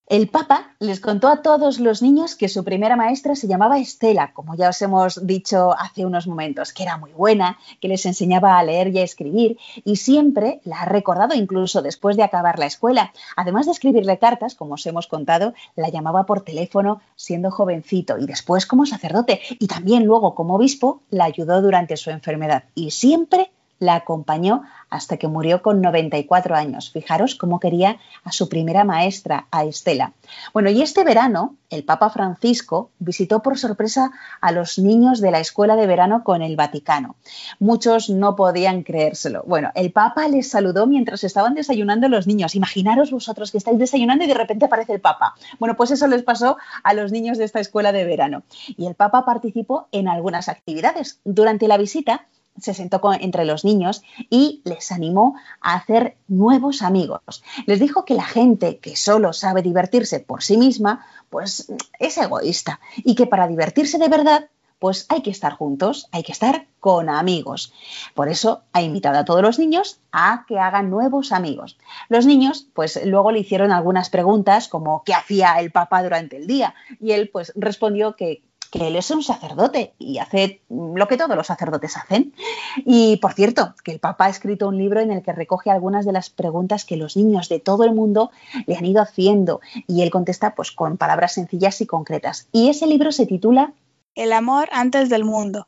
El 0.08 0.30
Papa 0.30 0.76
les 0.78 1.00
contó 1.00 1.30
a 1.30 1.42
todos 1.42 1.80
los 1.80 2.04
niños 2.04 2.36
que 2.36 2.48
su 2.48 2.64
primera 2.64 2.96
maestra 2.96 3.36
se 3.36 3.48
llamaba 3.48 3.80
Estela, 3.80 4.34
como 4.34 4.54
ya 4.54 4.70
os 4.70 4.80
hemos 4.84 5.26
dicho 5.26 5.74
hace 5.80 6.06
unos 6.06 6.28
momentos, 6.28 6.74
que 6.74 6.84
era 6.84 6.98
muy 6.98 7.12
buena, 7.12 7.58
que 7.82 7.88
les 7.88 8.06
enseñaba 8.06 8.60
a 8.60 8.64
leer 8.64 8.90
y 8.90 9.00
a 9.00 9.04
escribir, 9.04 9.58
y 9.84 9.96
siempre 9.96 10.62
la 10.64 10.82
ha 10.82 10.86
recordado 10.86 11.34
incluso 11.34 11.82
después 11.82 12.18
de 12.18 12.24
acabar 12.24 12.60
la 12.60 12.68
escuela. 12.68 13.14
Además 13.36 13.66
de 13.66 13.72
escribirle 13.72 14.20
cartas, 14.20 14.54
como 14.54 14.76
os 14.76 14.86
hemos 14.86 15.08
contado, 15.08 15.56
la 15.76 15.90
llamaba 15.90 16.28
por 16.28 16.42
teléfono 16.42 17.02
siendo 17.16 17.50
jovencito 17.50 18.20
y 18.20 18.28
después 18.28 18.68
como 18.68 18.86
sacerdote, 18.86 19.42
y 19.58 19.66
también 19.66 20.06
luego 20.06 20.36
como 20.36 20.54
obispo 20.54 21.02
la 21.10 21.24
ayudó 21.24 21.64
durante 21.64 21.98
su 21.98 22.12
enfermedad, 22.12 22.66
y 22.76 22.92
siempre 22.92 23.50
la 23.80 23.96
acompañó 23.96 24.64
hasta 24.90 25.18
que 25.18 25.28
murió 25.28 25.62
con 25.62 25.82
94 25.82 26.56
años. 26.56 26.92
Fijaros 26.92 27.36
cómo 27.36 27.60
quería 27.60 27.98
a 28.24 28.32
su 28.32 28.48
primera 28.50 28.84
maestra, 28.84 29.48
a 29.52 29.66
Estela. 29.66 30.14
Bueno, 30.54 30.70
y 30.70 30.82
este 30.82 31.04
verano 31.04 31.56
el 31.70 31.84
Papa 31.84 32.10
Francisco 32.10 32.92
visitó 33.00 33.42
por 33.42 33.58
sorpresa 33.58 34.12
a 34.40 34.52
los 34.52 34.80
niños 34.80 35.20
de 35.20 35.32
la 35.32 35.40
escuela 35.40 35.76
de 35.76 35.88
verano 35.88 36.24
con 36.24 36.42
el 36.42 36.56
Vaticano. 36.56 37.16
Muchos 37.60 38.10
no 38.10 38.36
podían 38.36 38.84
creérselo. 38.84 39.44
Bueno, 39.46 39.72
el 39.76 39.92
Papa 39.92 40.28
les 40.28 40.50
saludó 40.50 40.88
mientras 40.88 41.24
estaban 41.24 41.56
desayunando 41.56 42.08
los 42.08 42.28
niños. 42.28 42.56
Imaginaros 42.56 43.12
vosotros 43.12 43.52
que 43.52 43.58
estáis 43.58 43.80
desayunando 43.80 44.24
y 44.24 44.28
de 44.28 44.34
repente 44.36 44.66
aparece 44.66 44.94
el 44.94 45.02
Papa. 45.02 45.36
Bueno, 45.60 45.76
pues 45.76 45.92
eso 45.92 46.08
les 46.08 46.24
pasó 46.24 46.58
a 46.84 46.94
los 46.94 47.12
niños 47.12 47.38
de 47.38 47.44
esta 47.44 47.60
escuela 47.60 47.92
de 47.92 48.06
verano. 48.06 48.44
Y 48.78 48.86
el 48.86 48.96
Papa 48.96 49.26
participó 49.26 49.88
en 49.92 50.08
algunas 50.08 50.48
actividades. 50.48 51.20
Durante 51.26 51.68
la 51.68 51.78
visita, 51.78 52.28
se 52.60 52.74
sentó 52.74 53.02
entre 53.20 53.46
los 53.46 53.66
niños 53.66 54.02
y 54.30 54.62
les 54.64 54.92
animó 54.92 55.36
a 55.62 55.76
hacer 55.76 56.18
nuevos 56.28 56.82
amigos. 56.82 57.44
Les 57.66 57.80
dijo 57.80 58.06
que 58.06 58.14
la 58.14 58.24
gente 58.24 58.80
que 58.80 58.96
solo 58.96 59.34
sabe 59.34 59.62
divertirse 59.62 60.20
por 60.20 60.44
sí 60.44 60.58
misma, 60.58 61.06
pues 61.30 61.72
es 62.00 62.18
egoísta 62.18 62.80
y 62.98 63.16
que 63.16 63.28
para 63.28 63.48
divertirse 63.48 63.98
de 63.98 64.08
verdad, 64.08 64.50
pues 64.80 65.06
hay 65.10 65.22
que 65.22 65.30
estar 65.30 65.54
juntos, 65.54 66.08
hay 66.12 66.24
que 66.24 66.32
estar 66.32 66.68
con 66.80 67.10
amigos. 67.10 67.74
Por 68.14 68.30
eso 68.30 68.64
ha 68.74 68.82
invitado 68.82 69.18
a 69.18 69.26
todos 69.26 69.42
los 69.42 69.58
niños 69.58 70.00
a 70.12 70.46
que 70.48 70.60
hagan 70.60 70.90
nuevos 70.90 71.32
amigos. 71.32 71.78
Los 72.10 72.26
niños, 72.26 72.68
pues 72.74 73.00
luego 73.06 73.32
le 73.32 73.40
hicieron 73.40 73.72
algunas 73.72 74.10
preguntas 74.10 74.68
como 74.68 75.04
qué 75.04 75.14
hacía 75.14 75.60
el 75.60 75.72
papá 75.72 76.04
durante 76.04 76.38
el 76.38 76.48
día 76.48 76.76
y 77.00 77.12
él 77.12 77.30
pues 77.32 77.52
respondió 77.56 78.16
que 78.16 78.44
que 78.72 78.88
él 78.88 78.96
es 78.96 79.12
un 79.12 79.24
sacerdote 79.24 79.94
y 80.00 80.18
hace 80.18 80.62
lo 80.70 81.08
que 81.08 81.18
todos 81.18 81.36
los 81.36 81.48
sacerdotes 81.48 81.98
hacen. 81.98 82.34
Y 82.78 83.18
por 83.18 83.34
cierto, 83.34 83.74
que 83.84 83.92
el 83.92 84.00
Papa 84.00 84.26
ha 84.26 84.30
escrito 84.30 84.68
un 84.68 84.78
libro 84.78 85.00
en 85.00 85.12
el 85.12 85.22
que 85.22 85.34
recoge 85.34 85.72
algunas 85.72 86.06
de 86.06 86.12
las 86.12 86.30
preguntas 86.30 86.86
que 86.86 86.98
los 86.98 87.16
niños 87.18 87.50
de 87.50 87.60
todo 87.60 87.84
el 87.84 87.94
mundo 87.94 88.32
le 88.68 88.76
han 88.76 88.86
ido 88.86 89.02
haciendo 89.02 89.62
y 89.88 90.02
él 90.02 90.12
contesta 90.12 90.56
pues 90.56 90.72
con 90.72 90.98
palabras 90.98 91.34
sencillas 91.34 91.82
y 91.82 91.86
concretas. 91.86 92.48
Y 92.52 92.70
ese 92.70 92.88
libro 92.88 93.12
se 93.12 93.26
titula 93.26 93.74
El 94.16 94.34
amor 94.34 94.70
antes 94.72 95.10
del 95.10 95.26
mundo. 95.26 95.68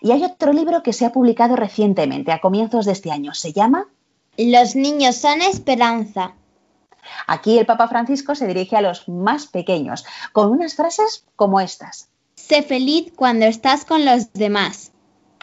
Y 0.00 0.12
hay 0.12 0.24
otro 0.24 0.52
libro 0.52 0.82
que 0.82 0.92
se 0.92 1.04
ha 1.04 1.12
publicado 1.12 1.56
recientemente, 1.56 2.32
a 2.32 2.40
comienzos 2.40 2.86
de 2.86 2.92
este 2.92 3.10
año. 3.10 3.34
Se 3.34 3.52
llama 3.52 3.86
Los 4.36 4.76
niños 4.76 5.16
son 5.16 5.42
esperanza. 5.42 6.34
Aquí 7.26 7.58
el 7.58 7.66
Papa 7.66 7.88
Francisco 7.88 8.34
se 8.34 8.46
dirige 8.46 8.76
a 8.76 8.82
los 8.82 9.08
más 9.08 9.46
pequeños 9.46 10.04
con 10.32 10.50
unas 10.50 10.74
frases 10.74 11.24
como 11.36 11.60
estas. 11.60 12.08
Sé 12.38 12.62
feliz 12.62 13.12
cuando 13.14 13.44
estás 13.44 13.84
con 13.84 14.06
los 14.06 14.32
demás. 14.32 14.92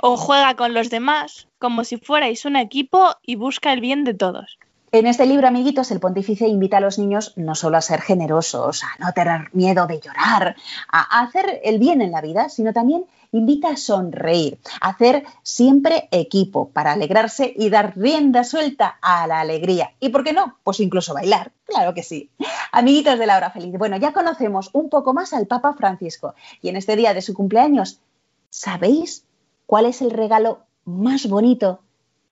O 0.01 0.17
juega 0.17 0.55
con 0.55 0.73
los 0.73 0.89
demás 0.89 1.47
como 1.59 1.83
si 1.83 1.97
fuerais 1.97 2.45
un 2.45 2.55
equipo 2.55 3.15
y 3.21 3.35
busca 3.35 3.73
el 3.73 3.81
bien 3.81 4.05
de 4.05 4.13
todos. 4.13 4.57
En 4.91 5.05
este 5.05 5.25
libro, 5.25 5.47
amiguitos, 5.47 5.91
el 5.91 5.99
pontífice 5.99 6.47
invita 6.47 6.77
a 6.77 6.79
los 6.79 6.97
niños 6.97 7.33
no 7.35 7.53
solo 7.53 7.77
a 7.77 7.81
ser 7.81 8.01
generosos, 8.01 8.81
a 8.83 8.95
no 8.97 9.11
tener 9.11 9.49
miedo 9.51 9.85
de 9.87 9.99
llorar, 9.99 10.55
a 10.89 11.21
hacer 11.21 11.59
el 11.65 11.79
bien 11.79 12.01
en 12.01 12.11
la 12.11 12.21
vida, 12.21 12.47
sino 12.47 12.71
también 12.71 13.05
invita 13.33 13.71
a 13.71 13.77
sonreír, 13.77 14.57
a 14.79 14.89
hacer 14.89 15.25
siempre 15.43 16.07
equipo 16.11 16.69
para 16.69 16.93
alegrarse 16.93 17.53
y 17.55 17.69
dar 17.69 17.97
rienda 17.97 18.45
suelta 18.45 18.97
a 19.01 19.27
la 19.27 19.41
alegría. 19.41 19.91
¿Y 19.99 20.09
por 20.09 20.23
qué 20.23 20.31
no? 20.31 20.57
Pues 20.63 20.79
incluso 20.79 21.13
bailar, 21.13 21.51
claro 21.65 21.93
que 21.93 22.01
sí. 22.01 22.29
Amiguitos 22.77 23.17
de 23.17 23.25
la 23.25 23.37
hora 23.37 23.51
feliz, 23.51 23.71
bueno, 23.77 23.95
ya 23.95 24.11
conocemos 24.11 24.69
un 24.73 24.89
poco 24.89 25.13
más 25.13 25.31
al 25.31 25.47
Papa 25.47 25.75
Francisco 25.75 26.35
y 26.61 26.67
en 26.67 26.75
este 26.75 26.97
día 26.97 27.13
de 27.13 27.21
su 27.21 27.33
cumpleaños, 27.33 28.01
¿sabéis 28.49 29.23
cuál 29.65 29.85
es 29.85 30.01
el 30.01 30.11
regalo 30.11 30.65
más 30.83 31.29
bonito 31.29 31.79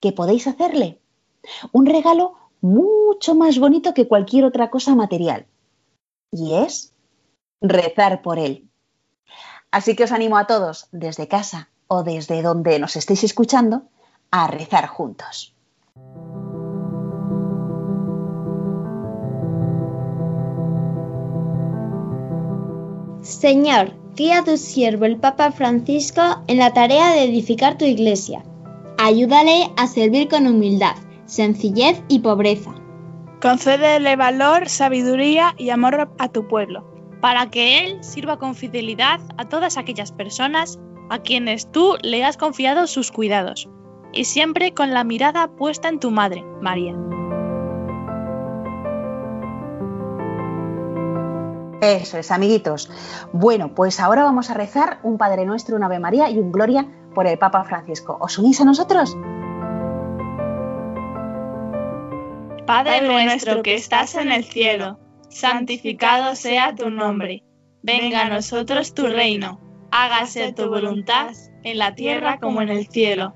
que 0.01 0.11
podéis 0.11 0.45
hacerle? 0.47 0.99
Un 1.71 1.85
regalo 1.85 2.33
mucho 2.59 3.35
más 3.35 3.57
bonito 3.57 3.93
que 3.93 4.09
cualquier 4.09 4.43
otra 4.43 4.69
cosa 4.69 4.95
material. 4.95 5.45
Y 6.29 6.55
es 6.55 6.93
rezar 7.61 8.21
por 8.21 8.37
él. 8.37 8.67
Así 9.71 9.95
que 9.95 10.03
os 10.03 10.11
animo 10.11 10.37
a 10.37 10.45
todos, 10.45 10.89
desde 10.91 11.29
casa 11.29 11.69
o 11.87 12.03
desde 12.03 12.41
donde 12.41 12.79
nos 12.79 12.97
estéis 12.97 13.23
escuchando, 13.23 13.83
a 14.29 14.47
rezar 14.47 14.87
juntos. 14.87 15.52
Señor, 23.23 23.93
guía 24.15 24.39
a 24.39 24.43
tu 24.43 24.57
siervo 24.57 25.05
el 25.05 25.17
Papa 25.17 25.51
Francisco 25.51 26.21
en 26.47 26.57
la 26.57 26.73
tarea 26.73 27.13
de 27.13 27.23
edificar 27.23 27.77
tu 27.77 27.85
iglesia. 27.85 28.43
Ayúdale 28.97 29.71
a 29.77 29.87
servir 29.87 30.27
con 30.27 30.45
humildad, 30.45 30.95
sencillez 31.25 32.03
y 32.09 32.19
pobreza. 32.19 32.75
Concédele 33.41 34.15
valor, 34.15 34.69
sabiduría 34.69 35.55
y 35.57 35.69
amor 35.69 36.09
a 36.17 36.27
tu 36.29 36.47
pueblo 36.47 36.93
para 37.23 37.49
que 37.49 37.85
Él 37.85 38.03
sirva 38.03 38.37
con 38.37 38.53
fidelidad 38.53 39.21
a 39.37 39.47
todas 39.47 39.77
aquellas 39.77 40.11
personas 40.11 40.77
a 41.09 41.19
quienes 41.19 41.71
tú 41.71 41.95
le 42.01 42.25
has 42.25 42.35
confiado 42.35 42.85
sus 42.85 43.13
cuidados, 43.13 43.69
y 44.11 44.25
siempre 44.25 44.73
con 44.73 44.93
la 44.93 45.05
mirada 45.05 45.47
puesta 45.47 45.87
en 45.87 46.01
tu 46.01 46.11
Madre, 46.11 46.43
María. 46.61 46.93
Eso 51.83 52.17
es, 52.17 52.31
amiguitos. 52.31 52.89
Bueno, 53.33 53.75
pues 53.75 53.99
ahora 53.99 54.23
vamos 54.23 54.49
a 54.49 54.53
rezar 54.53 54.99
un 55.03 55.17
Padre 55.17 55.45
Nuestro, 55.45 55.75
un 55.75 55.83
Ave 55.83 55.99
María 55.99 56.29
y 56.29 56.37
un 56.37 56.49
Gloria 56.49 56.87
por 57.13 57.27
el 57.27 57.37
Papa 57.37 57.65
Francisco. 57.65 58.17
¿Os 58.21 58.37
unís 58.37 58.61
a 58.61 58.63
nosotros? 58.63 59.17
Padre 62.65 63.01
nuestro 63.01 63.61
que 63.61 63.75
estás 63.75 64.15
en 64.15 64.31
el 64.31 64.45
cielo 64.45 64.97
santificado 65.27 66.37
sea 66.37 66.73
tu 66.73 66.89
nombre. 66.89 67.43
Venga 67.81 68.21
a 68.21 68.29
nosotros 68.29 68.93
tu 68.93 69.07
reino. 69.07 69.59
Hágase 69.91 70.53
tu 70.53 70.69
voluntad 70.69 71.31
en 71.63 71.77
la 71.77 71.95
tierra 71.95 72.39
como 72.39 72.61
en 72.61 72.69
el 72.69 72.87
cielo. 72.87 73.35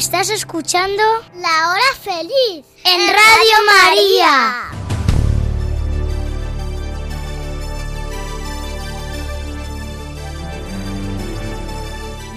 Estás 0.00 0.30
escuchando 0.30 1.02
La 1.34 1.72
Hora 1.72 1.94
Feliz 2.02 2.64
en 2.86 3.06
Radio 3.06 3.56
María. 3.66 4.70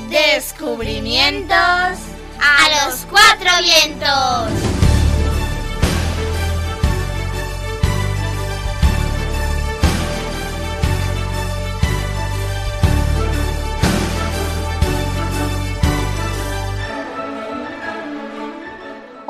Descubrimientos 0.10 1.56
a 1.56 2.86
los 2.86 3.06
cuatro 3.10 3.50
vientos. 3.62 4.73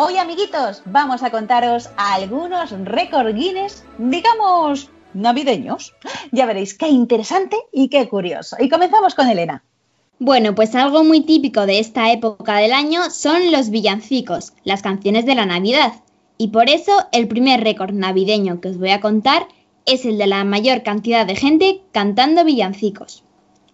Hoy, 0.05 0.17
amiguitos, 0.17 0.81
vamos 0.83 1.23
a 1.23 1.31
contaros 1.31 1.89
algunos 1.95 2.71
récord 2.71 3.33
Guinness, 3.33 3.85
digamos, 3.97 4.89
navideños. 5.13 5.93
Ya 6.33 6.45
veréis 6.45 6.73
qué 6.73 6.89
interesante 6.89 7.55
y 7.71 7.87
qué 7.87 8.09
curioso. 8.09 8.57
Y 8.59 8.67
comenzamos 8.67 9.15
con 9.15 9.29
Elena. 9.29 9.63
Bueno, 10.19 10.55
pues 10.55 10.75
algo 10.75 11.05
muy 11.05 11.21
típico 11.21 11.65
de 11.65 11.79
esta 11.79 12.11
época 12.11 12.57
del 12.57 12.73
año 12.73 13.09
son 13.11 13.53
los 13.53 13.69
villancicos, 13.69 14.51
las 14.65 14.81
canciones 14.81 15.25
de 15.25 15.35
la 15.35 15.45
Navidad. 15.45 15.93
Y 16.37 16.49
por 16.49 16.69
eso 16.69 16.91
el 17.13 17.29
primer 17.29 17.63
récord 17.63 17.93
navideño 17.93 18.59
que 18.59 18.67
os 18.67 18.77
voy 18.77 18.89
a 18.89 18.99
contar 18.99 19.47
es 19.85 20.03
el 20.03 20.17
de 20.17 20.27
la 20.27 20.43
mayor 20.43 20.83
cantidad 20.83 21.25
de 21.25 21.37
gente 21.37 21.79
cantando 21.93 22.43
villancicos. 22.43 23.23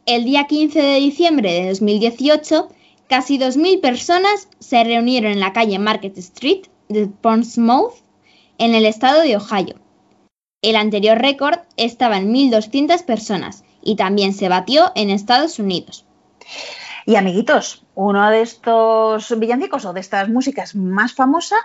El 0.06 0.26
día 0.26 0.46
15 0.46 0.80
de 0.80 1.00
diciembre 1.00 1.54
de 1.54 1.70
2018 1.70 2.70
Casi 3.10 3.40
2.000 3.40 3.82
personas 3.82 4.50
se 4.60 4.84
reunieron 4.84 5.32
en 5.32 5.40
la 5.40 5.52
calle 5.52 5.80
Market 5.80 6.16
Street 6.20 6.68
de 6.90 7.08
Portsmouth, 7.08 7.96
en 8.60 8.76
el 8.76 8.86
estado 8.86 9.22
de 9.22 9.36
Ohio. 9.36 9.80
El 10.62 10.76
anterior 10.76 11.18
récord 11.18 11.58
estaba 11.76 12.18
en 12.18 12.32
1.200 12.32 13.04
personas 13.06 13.64
y 13.82 13.96
también 13.96 14.34
se 14.34 14.48
batió 14.48 14.92
en 14.94 15.10
Estados 15.10 15.58
Unidos. 15.58 16.06
Y 17.08 17.16
amiguitos, 17.16 17.84
uno 17.96 18.30
de 18.30 18.42
estos 18.42 19.40
villancicos 19.40 19.86
o 19.86 19.94
de 19.94 20.02
estas 20.02 20.30
músicas 20.30 20.76
más 20.76 21.14
famosa, 21.14 21.56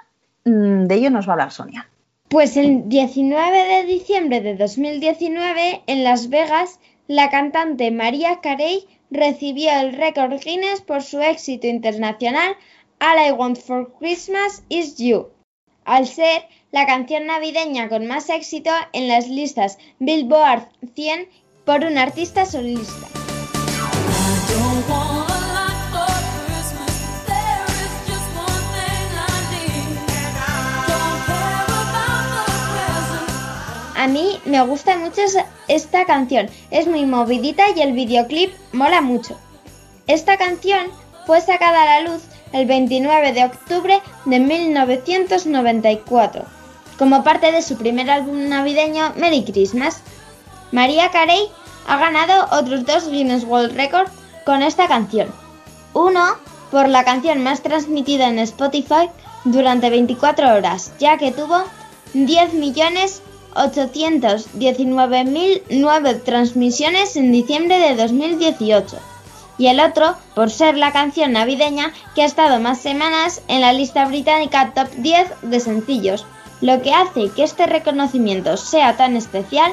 mm, 0.47 0.87
de 0.87 0.95
ello 0.95 1.11
nos 1.11 1.27
va 1.27 1.33
a 1.33 1.35
hablar 1.35 1.53
Sonia. 1.53 1.91
Pues 2.29 2.57
el 2.57 2.89
19 2.89 3.59
de 3.65 3.85
diciembre 3.85 4.41
de 4.41 4.57
2019, 4.57 5.83
en 5.87 6.05
Las 6.05 6.31
Vegas, 6.31 6.81
la 7.07 7.29
cantante 7.29 7.91
María 7.91 8.41
Carey 8.41 8.87
recibió 9.11 9.71
el 9.81 9.93
récord 9.93 10.41
Guinness 10.43 10.81
por 10.81 11.03
su 11.03 11.21
éxito 11.21 11.67
internacional 11.67 12.57
All 13.01 13.29
I 13.29 13.33
Want 13.33 13.59
for 13.59 13.93
Christmas 13.99 14.63
Is 14.69 14.97
You, 14.97 15.29
al 15.85 16.07
ser 16.07 16.49
la 16.71 16.87
canción 16.87 17.27
navideña 17.27 17.89
con 17.89 18.07
más 18.07 18.31
éxito 18.31 18.71
en 18.93 19.09
las 19.09 19.29
listas 19.29 19.79
Billboard 19.99 20.69
100 20.95 21.29
por 21.65 21.85
un 21.85 21.99
artista 21.99 22.47
solista. 22.47 23.24
A 34.05 34.07
mí 34.07 34.39
me 34.45 34.61
gusta 34.61 34.99
mucho 34.99 35.23
esta 35.67 36.05
canción, 36.05 36.51
es 36.71 36.87
muy 36.87 37.07
movidita 37.07 37.65
y 37.75 37.81
el 37.81 37.95
videoclip 37.95 38.53
mola 38.75 39.01
mucho. 39.01 39.39
Esta 40.07 40.37
canción 40.37 40.89
fue 41.25 41.41
sacada 41.41 41.81
a 41.81 41.87
la 41.87 42.01
luz 42.11 42.21
el 42.53 42.67
29 42.67 43.33
de 43.33 43.47
octubre 43.47 44.03
de 44.27 44.41
1994, 44.41 46.45
como 46.99 47.25
parte 47.25 47.51
de 47.51 47.63
su 47.63 47.79
primer 47.79 48.11
álbum 48.11 48.51
navideño 48.51 49.15
Merry 49.17 49.43
Christmas. 49.43 50.03
María 50.71 51.11
Carey 51.11 51.49
ha 51.87 51.97
ganado 51.97 52.49
otros 52.53 52.85
dos 52.85 53.09
Guinness 53.09 53.45
World 53.45 53.75
Records 53.75 54.13
con 54.45 54.63
esta 54.63 54.87
canción. 54.87 55.35
Uno 55.95 56.37
por 56.71 56.91
la 56.91 57.05
canción 57.05 57.43
más 57.43 57.63
transmitida 57.63 58.29
en 58.29 58.39
Spotify 58.41 59.09
durante 59.45 59.89
24 59.89 60.57
horas, 60.57 60.93
ya 60.99 61.17
que 61.17 61.33
tuvo 61.33 61.65
10 62.13 62.53
millones 62.53 63.23
819.009 63.55 66.23
transmisiones 66.23 67.17
en 67.17 67.33
diciembre 67.33 67.79
de 67.79 67.97
2018 67.97 68.99
y 69.59 69.69
el 69.69 69.81
otro 69.81 70.17
por 70.35 70.51
ser 70.51 70.77
la 70.77 70.93
canción 70.93 71.33
navideña 71.33 71.93
que 72.15 72.23
ha 72.23 72.27
estado 72.27 72.61
más 72.61 72.81
semanas 72.81 73.43
en 73.49 73.61
la 73.61 73.73
lista 73.73 74.05
británica 74.07 74.73
Top 74.75 74.89
10 74.97 75.29
de 75.43 75.61
sencillos. 75.61 76.27
Lo 76.61 76.83
que 76.83 76.93
hace 76.93 77.31
que 77.31 77.45
este 77.45 77.67
reconocimiento 77.67 78.57
sea 78.57 78.97
tan 78.97 79.17
especial 79.17 79.73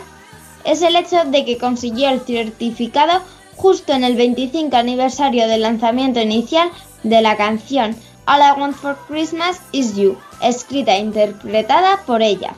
es 0.64 0.82
el 0.82 0.96
hecho 0.96 1.24
de 1.26 1.46
que 1.46 1.58
consiguió 1.58 2.10
el 2.10 2.22
certificado 2.22 3.22
justo 3.56 3.94
en 3.94 4.04
el 4.04 4.16
25 4.16 4.76
aniversario 4.76 5.48
del 5.48 5.62
lanzamiento 5.62 6.20
inicial 6.20 6.70
de 7.04 7.22
la 7.22 7.38
canción 7.38 7.96
All 8.28 8.42
I 8.42 8.60
Want 8.60 8.76
for 8.76 8.98
Christmas 9.08 9.62
Is 9.72 9.96
You, 9.96 10.18
escrita 10.42 10.96
e 10.96 11.00
interpretada 11.00 12.04
por 12.06 12.22
ella. 12.22 12.56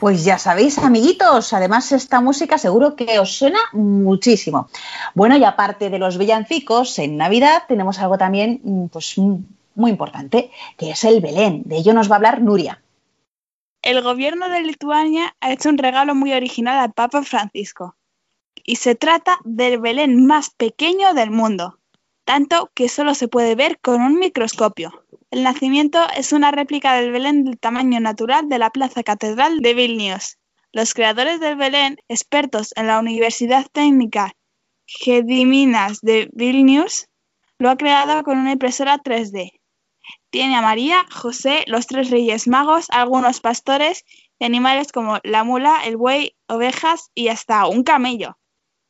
Pues 0.00 0.24
ya 0.24 0.38
sabéis, 0.38 0.78
amiguitos, 0.78 1.52
además 1.52 1.92
esta 1.92 2.22
música 2.22 2.56
seguro 2.56 2.96
que 2.96 3.18
os 3.18 3.36
suena 3.36 3.58
muchísimo. 3.74 4.70
Bueno, 5.14 5.36
y 5.36 5.44
aparte 5.44 5.90
de 5.90 5.98
los 5.98 6.16
villancicos, 6.16 6.98
en 6.98 7.18
Navidad 7.18 7.64
tenemos 7.68 7.98
algo 7.98 8.16
también 8.16 8.62
mm, 8.64 8.86
pues, 8.86 9.18
muy 9.18 9.90
importante, 9.90 10.50
que 10.78 10.92
es 10.92 11.04
el 11.04 11.20
Belén. 11.20 11.64
De 11.66 11.76
ello 11.76 11.92
nos 11.92 12.10
va 12.10 12.14
a 12.14 12.16
hablar 12.16 12.40
Nuria. 12.40 12.80
El 13.82 14.00
gobierno 14.00 14.48
de 14.48 14.62
Lituania 14.62 15.36
ha 15.42 15.52
hecho 15.52 15.68
un 15.68 15.76
regalo 15.76 16.14
muy 16.14 16.32
original 16.32 16.78
al 16.78 16.94
Papa 16.94 17.22
Francisco. 17.22 17.94
Y 18.64 18.76
se 18.76 18.94
trata 18.94 19.38
del 19.44 19.80
Belén 19.80 20.26
más 20.26 20.48
pequeño 20.48 21.12
del 21.12 21.30
mundo, 21.30 21.78
tanto 22.24 22.70
que 22.72 22.88
solo 22.88 23.14
se 23.14 23.28
puede 23.28 23.54
ver 23.54 23.78
con 23.80 24.00
un 24.00 24.18
microscopio. 24.18 25.04
El 25.30 25.44
nacimiento 25.44 26.04
es 26.16 26.32
una 26.32 26.50
réplica 26.50 26.94
del 26.94 27.12
Belén 27.12 27.44
del 27.44 27.56
tamaño 27.56 28.00
natural 28.00 28.48
de 28.48 28.58
la 28.58 28.70
Plaza 28.70 29.04
Catedral 29.04 29.60
de 29.60 29.74
Vilnius. 29.74 30.38
Los 30.72 30.92
creadores 30.92 31.38
del 31.38 31.54
Belén, 31.54 31.98
expertos 32.08 32.72
en 32.74 32.88
la 32.88 32.98
Universidad 32.98 33.64
Técnica 33.70 34.32
Gediminas 34.86 36.00
de 36.00 36.28
Vilnius, 36.32 37.06
lo 37.58 37.70
ha 37.70 37.76
creado 37.76 38.24
con 38.24 38.38
una 38.38 38.50
impresora 38.50 38.98
3D. 38.98 39.52
Tiene 40.30 40.56
a 40.56 40.62
María, 40.62 41.06
José, 41.12 41.62
los 41.68 41.86
tres 41.86 42.10
reyes 42.10 42.48
magos, 42.48 42.86
algunos 42.90 43.40
pastores 43.40 44.04
y 44.40 44.44
animales 44.44 44.90
como 44.90 45.20
la 45.22 45.44
mula, 45.44 45.82
el 45.84 45.96
buey, 45.96 46.34
ovejas 46.48 47.12
y 47.14 47.28
hasta 47.28 47.68
un 47.68 47.84
camello. 47.84 48.36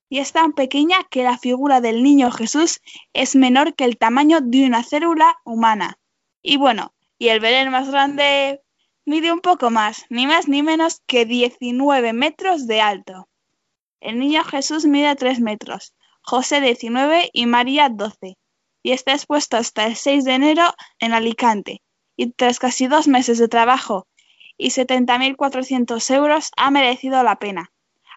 Y 0.09 0.21
es 0.21 0.33
tan 0.33 0.55
pequeña 0.55 1.05
que 1.11 1.23
la 1.23 1.37
figura 1.37 1.83
del 1.83 2.03
niño 2.03 2.31
Jesús 2.31 2.81
es 3.13 3.37
menor 3.37 3.75
que 3.75 3.85
el 3.85 3.99
tamaño 3.99 4.41
de 4.41 4.65
una 4.65 4.83
célula 4.83 5.37
humana. 5.45 5.99
Y 6.43 6.57
bueno, 6.57 6.95
y 7.19 7.29
el 7.29 7.41
Belén 7.41 7.71
más 7.71 7.91
grande 7.91 8.63
mide 9.05 9.33
un 9.33 9.41
poco 9.41 9.71
más, 9.71 10.07
ni 10.09 10.27
más 10.27 10.49
ni 10.49 10.63
menos 10.63 11.03
que 11.07 11.27
19 11.27 12.13
metros 12.13 12.67
de 12.67 12.81
alto. 12.81 13.29
El 14.01 14.19
niño 14.19 14.45
Jesús 14.45 14.87
mide 14.87 15.15
3 15.17 15.41
metros, 15.41 15.95
José 16.23 16.61
19 16.61 17.31
y 17.33 17.47
María 17.47 17.89
12, 17.91 18.39
y 18.83 18.93
está 18.93 19.13
expuesto 19.13 19.59
hasta 19.59 19.87
el 19.87 19.97
6 19.97 20.25
de 20.25 20.33
enero 20.33 20.75
en 20.99 21.13
Alicante. 21.13 21.83
y 22.17 22.33
tras 22.33 22.59
casi 22.59 22.87
dos 22.87 23.09
meses 23.09 23.39
de 23.39 23.49
trabajo 23.49 24.07
y 24.59 24.69
70.400 24.69 26.15
euros 26.15 26.51
ha 26.57 26.71
merecido 26.71 27.23
la 27.23 27.37
pena. 27.37 27.73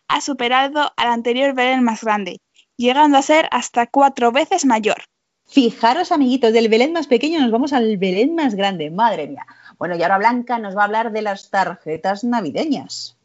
Ha 0.09 0.19
superado 0.19 0.91
al 0.97 1.07
anterior 1.07 1.53
Belén 1.53 1.83
más 1.83 2.03
grande, 2.03 2.41
llegando 2.75 3.17
a 3.17 3.21
ser 3.21 3.47
hasta 3.51 3.87
cuatro 3.87 4.33
veces 4.33 4.65
mayor. 4.65 5.05
Fijaros, 5.45 6.11
amiguitos, 6.11 6.53
del 6.53 6.69
Belén 6.69 6.93
más 6.93 7.07
pequeño 7.07 7.39
nos 7.39 7.51
vamos 7.51 7.73
al 7.73 7.97
Belén 7.97 8.35
más 8.35 8.55
grande, 8.55 8.89
madre 8.89 9.27
mía. 9.27 9.45
Bueno, 9.77 9.95
y 9.95 10.03
ahora 10.03 10.17
Blanca 10.17 10.59
nos 10.59 10.75
va 10.75 10.81
a 10.81 10.85
hablar 10.85 11.11
de 11.11 11.21
las 11.21 11.49
tarjetas 11.49 12.23
navideñas. 12.23 13.17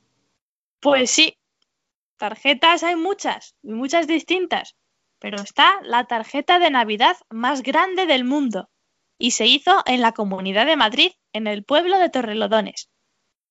Pues 0.80 1.10
sí, 1.10 1.36
tarjetas 2.18 2.82
hay 2.82 2.96
muchas, 2.96 3.54
muchas 3.62 4.06
distintas, 4.06 4.76
pero 5.18 5.40
está 5.40 5.80
la 5.82 6.04
tarjeta 6.04 6.58
de 6.58 6.70
Navidad 6.70 7.16
más 7.30 7.62
grande 7.62 8.06
del 8.06 8.24
mundo 8.24 8.68
y 9.18 9.32
se 9.32 9.46
hizo 9.46 9.82
en 9.86 10.00
la 10.00 10.12
Comunidad 10.12 10.66
de 10.66 10.76
Madrid, 10.76 11.12
en 11.32 11.46
el 11.46 11.64
pueblo 11.64 11.98
de 11.98 12.10
Torrelodones. 12.10 12.90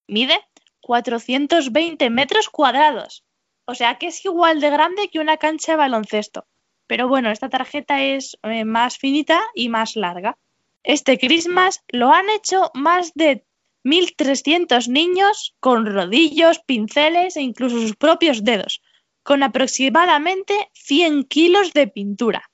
Mide 0.07 0.39
420 0.81 2.09
metros 2.09 2.49
cuadrados, 2.49 3.25
o 3.65 3.75
sea 3.75 3.97
que 3.97 4.07
es 4.07 4.23
igual 4.23 4.61
de 4.61 4.69
grande 4.69 5.09
que 5.09 5.19
una 5.19 5.37
cancha 5.37 5.73
de 5.73 5.77
baloncesto. 5.77 6.45
Pero 6.87 7.07
bueno, 7.07 7.29
esta 7.29 7.49
tarjeta 7.49 8.01
es 8.01 8.37
eh, 8.43 8.65
más 8.65 8.97
finita 8.97 9.41
y 9.53 9.69
más 9.69 9.95
larga. 9.95 10.37
Este 10.83 11.17
Christmas 11.19 11.83
lo 11.89 12.11
han 12.11 12.29
hecho 12.29 12.71
más 12.73 13.11
de 13.13 13.45
1.300 13.83 14.87
niños 14.87 15.55
con 15.59 15.85
rodillos, 15.85 16.59
pinceles 16.65 17.35
e 17.35 17.41
incluso 17.41 17.79
sus 17.79 17.95
propios 17.95 18.43
dedos, 18.43 18.81
con 19.23 19.43
aproximadamente 19.43 20.69
100 20.73 21.25
kilos 21.25 21.73
de 21.73 21.87
pintura. 21.87 22.49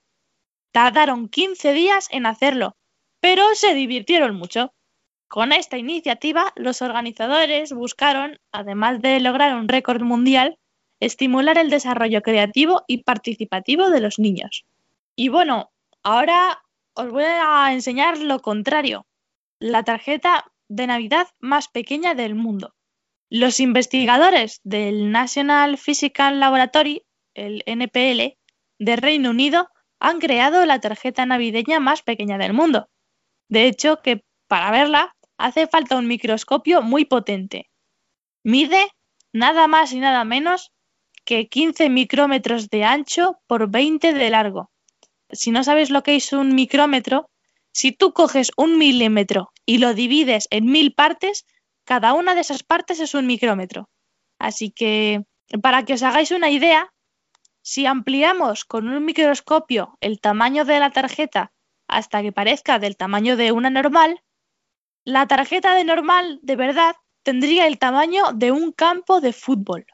Tardaron 0.72 1.30
15 1.30 1.74
días 1.74 2.08
en 2.12 2.26
hacerlo, 2.26 2.76
pero 3.20 3.54
se 3.54 3.76
divirtieron 3.76 4.36
mucho. 4.36 4.74
Con 5.28 5.52
esta 5.52 5.78
iniciativa, 5.78 6.52
los 6.56 6.82
organizadores 6.82 7.72
buscaron, 7.72 8.40
además 8.52 9.02
de 9.02 9.20
lograr 9.20 9.56
un 9.56 9.68
récord 9.68 10.02
mundial, 10.02 10.58
estimular 11.06 11.58
el 11.58 11.70
desarrollo 11.70 12.22
creativo 12.22 12.84
y 12.88 13.04
participativo 13.04 13.90
de 13.90 14.00
los 14.00 14.20
niños. 14.20 14.66
Y 15.16 15.30
bueno, 15.30 15.72
ahora 16.02 16.64
os 16.94 17.10
voy 17.12 17.26
a 17.26 17.74
enseñar 17.74 18.18
lo 18.20 18.42
contrario, 18.42 19.06
la 19.60 19.84
tarjeta 19.84 20.52
de 20.70 20.88
Navidad 20.88 21.28
más 21.40 21.68
pequeña 21.68 22.16
del 22.16 22.36
mundo. 22.36 22.74
Los 23.30 23.60
investigadores 23.60 24.62
del 24.64 25.12
National 25.12 25.78
Physical 25.78 26.40
Laboratory, 26.40 27.04
el 27.34 27.64
NPL, 27.66 28.38
de 28.80 28.96
Reino 28.96 29.32
Unido, 29.32 29.70
han 30.00 30.20
creado 30.20 30.66
la 30.66 30.80
tarjeta 30.80 31.26
navideña 31.26 31.80
más 31.80 32.02
pequeña 32.02 32.38
del 32.38 32.54
mundo. 32.54 32.90
De 33.50 33.68
hecho, 33.68 34.02
que 34.02 34.24
para 34.48 34.72
verla 34.72 35.16
hace 35.38 35.68
falta 35.68 35.98
un 35.98 36.08
microscopio 36.08 36.82
muy 36.82 37.06
potente. 37.06 37.70
Mide 38.44 38.88
nada 39.32 39.68
más 39.68 39.94
y 39.94 40.00
nada 40.00 40.24
menos 40.26 40.73
que 41.26 41.48
15 41.48 41.90
micrómetros 41.90 42.70
de 42.70 42.84
ancho 42.84 43.40
por 43.48 43.70
20 43.70 44.14
de 44.14 44.30
largo. 44.30 44.72
Si 45.32 45.52
no 45.52 45.64
sabes 45.64 45.90
lo 45.90 46.04
que 46.04 46.16
es 46.16 46.34
un 46.34 46.54
micrómetro, 46.56 47.30
si 47.72 47.92
tú 47.92 48.14
coges 48.14 48.52
un 48.56 48.78
milímetro 48.78 49.52
y 49.66 49.80
lo 49.80 49.94
divides 49.94 50.48
en 50.52 50.66
mil 50.66 50.94
partes, 50.94 51.46
cada 51.86 52.14
una 52.14 52.36
de 52.36 52.42
esas 52.42 52.64
partes 52.64 53.00
es 53.00 53.14
un 53.16 53.26
micrómetro. 53.26 53.90
Así 54.38 54.72
que, 54.72 55.26
para 55.62 55.84
que 55.84 55.94
os 55.94 56.04
hagáis 56.04 56.32
una 56.32 56.50
idea, 56.50 56.94
si 57.62 57.86
ampliamos 57.86 58.66
con 58.66 58.88
un 58.88 59.06
microscopio 59.06 59.98
el 60.02 60.20
tamaño 60.20 60.66
de 60.66 60.80
la 60.80 60.92
tarjeta 60.92 61.54
hasta 61.88 62.22
que 62.22 62.32
parezca 62.32 62.78
del 62.78 62.98
tamaño 62.98 63.38
de 63.38 63.52
una 63.52 63.70
normal, 63.70 64.22
la 65.06 65.28
tarjeta 65.28 65.74
de 65.74 65.84
normal 65.84 66.40
de 66.44 66.56
verdad 66.56 66.96
tendría 67.24 67.68
el 67.68 67.80
tamaño 67.80 68.34
de 68.34 68.52
un 68.52 68.72
campo 68.72 69.22
de 69.22 69.34
fútbol. 69.34 69.86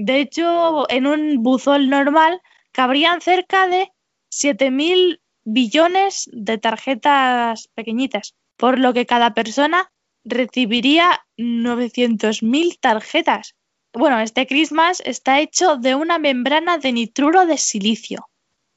De 0.00 0.20
hecho, 0.20 0.88
en 0.90 1.08
un 1.08 1.42
buzón 1.42 1.88
normal 1.88 2.40
cabrían 2.70 3.20
cerca 3.20 3.66
de 3.66 3.90
7.000 4.30 5.20
billones 5.42 6.30
de 6.32 6.56
tarjetas 6.56 7.68
pequeñitas, 7.74 8.36
por 8.56 8.78
lo 8.78 8.94
que 8.94 9.06
cada 9.06 9.34
persona 9.34 9.90
recibiría 10.22 11.26
900.000 11.36 12.78
tarjetas. 12.78 13.56
Bueno, 13.92 14.20
este 14.20 14.46
Christmas 14.46 15.02
está 15.04 15.40
hecho 15.40 15.78
de 15.78 15.96
una 15.96 16.20
membrana 16.20 16.78
de 16.78 16.92
nitruro 16.92 17.44
de 17.44 17.58
silicio, 17.58 18.28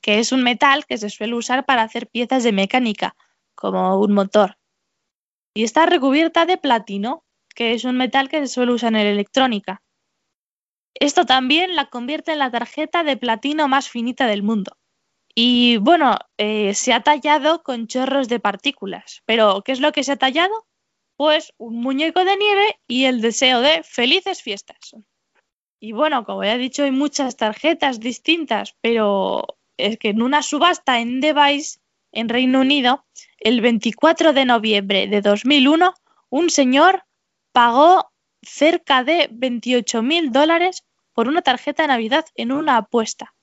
que 0.01 0.17
es 0.17 0.31
un 0.31 0.41
metal 0.41 0.87
que 0.87 0.97
se 0.97 1.11
suele 1.11 1.35
usar 1.35 1.67
para 1.67 1.83
hacer 1.83 2.07
piezas 2.07 2.41
de 2.43 2.51
mecánica, 2.51 3.15
como 3.53 3.99
un 3.99 4.13
motor. 4.13 4.57
Y 5.53 5.65
está 5.65 5.85
recubierta 5.85 6.47
de 6.47 6.57
platino, 6.57 7.23
que 7.53 7.73
es 7.73 7.83
un 7.83 7.97
metal 7.97 8.27
que 8.27 8.39
se 8.39 8.47
suele 8.47 8.71
usar 8.71 8.95
en 8.95 9.05
electrónica. 9.05 9.83
Esto 10.95 11.25
también 11.25 11.75
la 11.75 11.89
convierte 11.89 12.31
en 12.31 12.39
la 12.39 12.51
tarjeta 12.51 13.03
de 13.03 13.17
platino 13.17 13.67
más 13.67 13.89
finita 13.89 14.27
del 14.27 14.43
mundo. 14.43 14.77
Y 15.33 15.77
bueno, 15.77 16.17
eh, 16.37 16.73
se 16.73 16.93
ha 16.93 17.01
tallado 17.01 17.63
con 17.63 17.87
chorros 17.87 18.27
de 18.27 18.39
partículas. 18.39 19.21
Pero, 19.25 19.61
¿qué 19.63 19.71
es 19.71 19.79
lo 19.79 19.91
que 19.91 20.03
se 20.03 20.13
ha 20.13 20.17
tallado? 20.17 20.67
Pues 21.15 21.53
un 21.57 21.81
muñeco 21.81 22.25
de 22.25 22.35
nieve 22.37 22.79
y 22.87 23.05
el 23.05 23.21
deseo 23.21 23.61
de 23.61 23.83
felices 23.83 24.41
fiestas. 24.41 24.95
Y 25.79 25.93
bueno, 25.93 26.25
como 26.25 26.43
ya 26.43 26.55
he 26.55 26.57
dicho, 26.57 26.83
hay 26.83 26.91
muchas 26.91 27.37
tarjetas 27.37 27.99
distintas, 27.99 28.75
pero 28.81 29.45
es 29.77 29.97
que 29.97 30.09
en 30.09 30.21
una 30.21 30.43
subasta 30.43 30.99
en 30.99 31.21
Device, 31.21 31.79
en 32.11 32.29
Reino 32.29 32.59
Unido, 32.59 33.05
el 33.39 33.61
24 33.61 34.33
de 34.33 34.45
noviembre 34.45 35.07
de 35.07 35.21
2001, 35.21 35.93
un 36.29 36.49
señor 36.49 37.03
pagó 37.51 38.10
cerca 38.41 39.03
de 39.03 39.29
28 39.31 40.01
mil 40.01 40.31
dólares 40.31 40.83
por 41.13 41.27
una 41.27 41.41
tarjeta 41.41 41.83
de 41.83 41.87
Navidad 41.87 42.25
en 42.35 42.51
una 42.51 42.77
apuesta. 42.77 43.33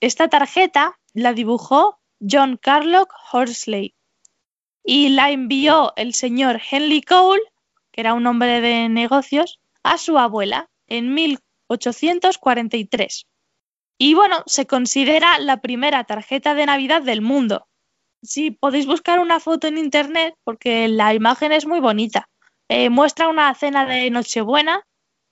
Esta 0.00 0.28
tarjeta 0.28 0.98
la 1.12 1.32
dibujó 1.32 2.00
John 2.20 2.56
Carlock 2.56 3.12
Horsley 3.32 3.94
y 4.84 5.10
la 5.10 5.30
envió 5.30 5.92
el 5.96 6.14
señor 6.14 6.60
Henry 6.70 7.00
Cole, 7.00 7.42
que 7.90 8.00
era 8.00 8.14
un 8.14 8.26
hombre 8.26 8.60
de 8.60 8.88
negocios, 8.88 9.60
a 9.82 9.98
su 9.98 10.18
abuela 10.18 10.68
en 10.86 11.14
1843. 11.14 13.26
Y 13.98 14.14
bueno, 14.14 14.42
se 14.46 14.66
considera 14.66 15.38
la 15.38 15.60
primera 15.60 16.04
tarjeta 16.04 16.54
de 16.54 16.66
Navidad 16.66 17.02
del 17.02 17.22
mundo. 17.22 17.66
Si 18.22 18.50
podéis 18.50 18.86
buscar 18.86 19.20
una 19.20 19.40
foto 19.40 19.68
en 19.68 19.78
internet, 19.78 20.34
porque 20.44 20.88
la 20.88 21.14
imagen 21.14 21.52
es 21.52 21.66
muy 21.66 21.80
bonita. 21.80 22.28
Eh, 22.68 22.90
muestra 22.90 23.28
una 23.28 23.54
cena 23.54 23.84
de 23.84 24.10
Nochebuena 24.10 24.82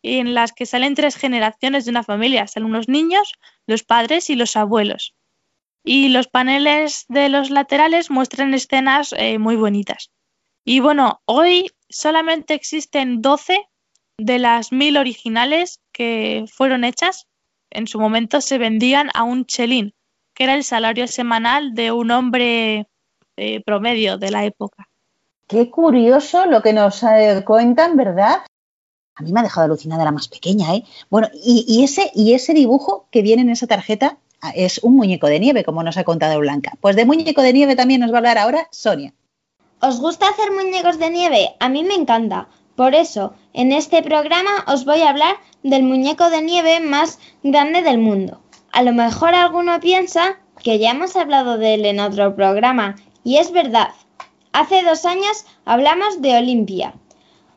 en 0.03 0.35
las 0.35 0.53
que 0.53 0.67
salen 0.67 0.95
tres 0.95 1.17
generaciones 1.17 1.85
de 1.85 1.91
una 1.91 2.03
familia. 2.03 2.47
Salen 2.47 2.69
unos 2.69 2.89
niños, 2.89 3.33
los 3.67 3.85
padres 3.85 4.31
y 4.31 4.37
los 4.37 4.57
abuelos. 4.57 5.15
Y 5.85 6.09
los 6.09 6.29
paneles 6.29 7.07
de 7.09 7.29
los 7.29 7.51
laterales 7.51 8.11
muestran 8.11 8.55
escenas 8.55 9.15
eh, 9.17 9.39
muy 9.39 9.57
bonitas. 9.57 10.11
Y 10.65 10.81
bueno, 10.81 11.23
hoy 11.25 11.71
solamente 11.89 12.55
existen 12.55 13.21
12 13.21 13.67
de 14.19 14.39
las 14.39 14.71
mil 14.73 14.97
originales 14.97 15.81
que 15.93 16.45
fueron 16.53 16.85
hechas. 16.85 17.27
En 17.71 17.87
su 17.87 17.99
momento 17.99 18.41
se 18.41 18.59
vendían 18.59 19.11
a 19.15 19.25
un 19.25 19.47
chelín, 19.47 19.95
que 20.35 20.45
era 20.45 20.55
el 20.55 20.63
salario 20.63 21.09
semanal 21.09 21.75
de 21.75 21.91
un 21.91 22.11
hombre 22.11 22.87
eh, 23.37 23.61
promedio 23.65 24.19
de 24.19 24.31
la 24.31 24.45
época. 24.45 24.89
Qué 25.53 25.69
curioso 25.69 26.47
lo 26.47 26.63
que 26.63 26.73
nos 26.73 27.03
eh, 27.03 27.43
cuentan, 27.45 27.95
¿verdad? 27.95 28.39
A 29.15 29.23
mí 29.23 29.33
me 29.33 29.41
ha 29.41 29.43
dejado 29.43 29.67
alucinada 29.67 30.03
la 30.03 30.11
más 30.11 30.27
pequeña, 30.27 30.75
¿eh? 30.75 30.83
Bueno, 31.11 31.29
y, 31.35 31.85
ese, 31.85 32.11
y 32.15 32.33
ese 32.33 32.55
dibujo 32.55 33.07
que 33.11 33.21
viene 33.21 33.43
en 33.43 33.51
esa 33.51 33.67
tarjeta 33.67 34.17
ah, 34.41 34.53
es 34.55 34.79
un 34.83 34.97
muñeco 34.97 35.27
de 35.27 35.41
nieve, 35.41 35.63
como 35.63 35.83
nos 35.83 35.99
ha 35.99 36.05
contado 36.05 36.41
Blanca. 36.41 36.73
Pues 36.81 36.97
de 36.97 37.05
muñeco 37.05 37.43
de 37.43 37.53
nieve 37.53 37.77
también 37.77 38.01
nos 38.01 38.11
va 38.11 38.15
a 38.15 38.19
hablar 38.21 38.39
ahora 38.39 38.67
Sonia. 38.71 39.13
¿Os 39.83 40.01
gusta 40.01 40.27
hacer 40.27 40.53
muñecos 40.53 40.99
de 40.99 41.11
nieve? 41.11 41.51
A 41.61 41.69
mí 41.69 41.85
me 41.85 41.97
encanta. 41.97 42.49
Por 42.75 42.95
eso, 42.95 43.35
en 43.53 43.73
este 43.73 44.03
programa 44.03 44.65
os 44.69 44.87
voy 44.87 45.03
a 45.03 45.11
hablar 45.11 45.37
del 45.63 45.83
muñeco 45.83 46.31
de 46.31 46.41
nieve 46.41 46.81
más 46.81 47.19
grande 47.43 47.83
del 47.83 47.99
mundo. 47.99 48.41
A 48.73 48.83
lo 48.83 48.95
mejor 48.95 49.35
alguno 49.35 49.81
piensa 49.81 50.39
que 50.63 50.79
ya 50.79 50.93
hemos 50.93 51.15
hablado 51.15 51.59
de 51.59 51.75
él 51.75 51.85
en 51.85 52.01
otro 52.01 52.35
programa, 52.35 52.97
y 53.23 53.37
es 53.37 53.53
verdad. 53.53 53.91
Hace 54.53 54.83
dos 54.83 55.07
años 55.07 55.47
hablamos 55.65 56.21
de 56.21 56.37
Olimpia, 56.37 56.93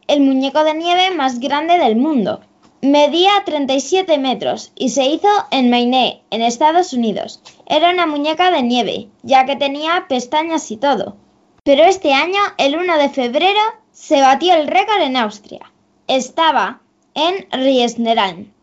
el 0.08 0.21
muñeco 0.21 0.63
de 0.63 0.73
nieve 0.75 1.12
más 1.12 1.41
grande 1.41 1.77
del 1.77 1.97
mundo. 1.97 2.39
Medía 2.81 3.31
37 3.45 4.17
metros 4.17 4.71
y 4.75 4.89
se 4.89 5.05
hizo 5.05 5.27
en 5.51 5.69
Maine, 5.69 6.23
en 6.29 6.41
Estados 6.41 6.93
Unidos. 6.93 7.41
Era 7.65 7.89
una 7.89 8.08
muñeca 8.08 8.49
de 8.49 8.63
nieve, 8.63 9.10
ya 9.23 9.45
que 9.45 9.58
tenía 9.58 10.05
pestañas 10.08 10.71
y 10.71 10.77
todo. 10.77 11.17
Pero 11.63 11.84
este 11.84 12.13
año, 12.13 12.39
el 12.58 12.77
1 12.77 12.97
de 12.97 13.10
febrero, 13.10 13.60
se 13.91 14.21
batió 14.21 14.53
el 14.53 14.67
récord 14.67 15.01
en 15.01 15.17
Austria. 15.17 15.73
Estaba 16.08 16.81
en 17.13 17.45
Riesneraln. 17.51 18.53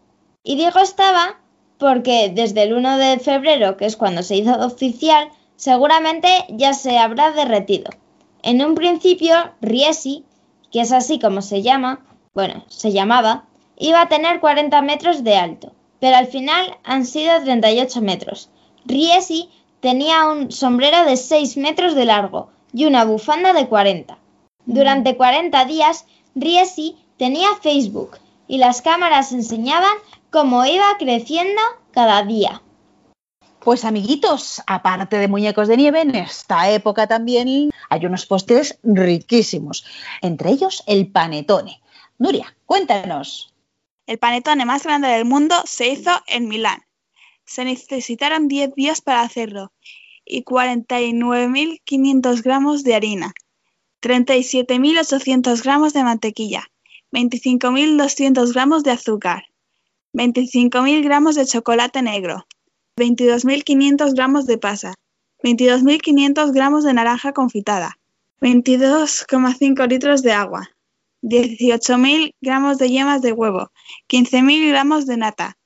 Y 0.43 0.57
digo 0.57 0.79
estaba 0.79 1.39
porque 1.77 2.33
desde 2.35 2.63
el 2.63 2.73
1 2.73 2.97
de 2.97 3.19
febrero, 3.19 3.77
que 3.77 3.85
es 3.85 3.99
cuando 3.99 4.23
se 4.23 4.37
hizo 4.37 4.55
oficial, 4.65 5.29
seguramente 5.57 6.47
ya 6.49 6.73
se 6.73 6.97
habrá 6.97 7.33
derretido. 7.33 7.91
En 8.43 8.65
un 8.65 8.75
principio, 8.75 9.35
Riesi, 9.61 10.25
que 10.73 10.81
es 10.81 10.93
así 10.93 11.19
como 11.21 11.43
se 11.43 11.63
llama, 11.63 12.05
bueno, 12.35 12.65
se 12.69 12.91
llamaba, 12.91 13.45
iba 13.77 14.01
a 14.01 14.09
tener 14.09 14.41
40 14.41 14.83
metros 14.83 15.23
de 15.23 15.37
alto, 15.37 15.73
pero 16.01 16.17
al 16.17 16.27
final 16.27 16.77
han 16.83 17.07
sido 17.07 17.41
38 17.41 18.01
metros. 18.01 18.51
Riesi 18.85 19.49
tenía 19.81 20.27
un 20.27 20.51
sombrero 20.51 21.05
de 21.05 21.17
6 21.17 21.57
metros 21.57 21.95
de 21.95 22.05
largo 22.05 22.51
y 22.73 22.87
una 22.87 23.05
bufanda 23.05 23.53
de 23.53 23.69
40. 23.69 24.19
Durante 24.67 25.17
40 25.17 25.65
días, 25.67 26.07
Riesi 26.35 26.97
tenía 27.19 27.49
Facebook 27.61 28.19
y 28.49 28.59
las 28.59 28.83
cámaras 28.83 29.33
enseñaban 29.33 29.95
cómo 30.31 30.65
iba 30.67 30.87
creciendo 30.99 31.61
cada 31.93 32.23
día. 32.25 32.63
Pues 33.65 33.85
amiguitos, 33.85 34.61
aparte 34.67 35.19
de 35.19 35.29
muñecos 35.29 35.69
de 35.69 35.77
nieve, 35.77 36.01
en 36.01 36.17
esta 36.17 36.69
época 36.71 37.07
también 37.07 37.71
hay 37.89 38.07
unos 38.07 38.27
postres 38.27 38.81
riquísimos, 38.83 39.87
entre 40.21 40.51
ellos 40.51 40.83
el 40.89 41.13
panetone. 41.13 41.81
Nuria, 42.19 42.57
cuéntanos. 42.67 43.55
El 44.09 44.19
panetone 44.19 44.65
más 44.65 44.83
grande 44.83 45.07
del 45.07 45.25
mundo 45.25 45.55
se 45.65 45.87
hizo 45.87 46.11
en 46.27 46.49
Milán. 46.49 46.83
Se 47.45 47.65
necesitaron 47.65 48.49
10 48.49 48.75
días 48.75 49.01
para 49.01 49.21
hacerlo 49.21 49.73
y 50.25 50.43
49.500 50.43 52.43
gramos 52.43 52.83
de 52.83 52.97
harina, 52.97 53.33
37.800 54.01 55.63
gramos 55.63 55.93
de 55.93 56.03
mantequilla, 56.03 56.65
25.200 57.13 58.53
gramos 58.53 58.83
de 58.83 58.91
azúcar, 58.91 59.45
25.000 60.15 61.05
gramos 61.05 61.37
de 61.37 61.47
chocolate 61.47 62.03
negro, 62.03 62.45
22.500 62.99 64.13
gramos 64.13 64.45
de 64.47 64.59
pasa, 64.59 64.95
22.500 65.43 66.53
gramos 66.53 66.85
de 66.85 66.93
naranja 66.93 67.33
confitada, 67.33 67.99
22,5 68.43 69.89
litros 69.89 70.23
de 70.23 70.33
agua, 70.33 70.69
18.000 71.23 72.35
gramos 72.43 72.77
de 72.77 72.91
yemas 72.91 73.23
de 73.23 73.33
huevo, 73.33 73.71
15.000 74.09 74.69
gramos 74.69 75.07
de 75.07 75.17
nata, 75.17 75.57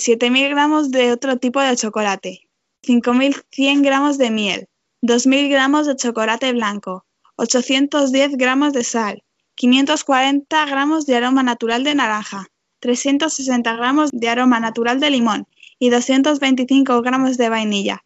7.000 0.00 0.50
gramos 0.50 0.92
de 0.92 1.10
otro 1.10 1.36
tipo 1.38 1.60
de 1.60 1.74
chocolate, 1.74 2.48
5.100 2.86 3.82
gramos 3.82 4.16
de 4.16 4.30
miel, 4.30 4.68
2.000 5.02 5.50
gramos 5.50 5.88
de 5.88 5.96
chocolate 5.96 6.52
blanco, 6.52 7.04
810 7.38 8.36
gramos 8.36 8.72
de 8.72 8.84
sal, 8.84 9.24
540 9.56 10.66
gramos 10.66 11.06
de 11.06 11.16
aroma 11.16 11.42
natural 11.42 11.82
de 11.82 11.96
naranja, 11.96 12.46
360 12.78 13.74
gramos 13.74 14.10
de 14.12 14.28
aroma 14.28 14.60
natural 14.60 15.00
de 15.00 15.10
limón 15.10 15.48
y 15.78 15.90
225 15.90 17.02
gramos 17.02 17.36
de 17.36 17.48
vainilla. 17.48 18.04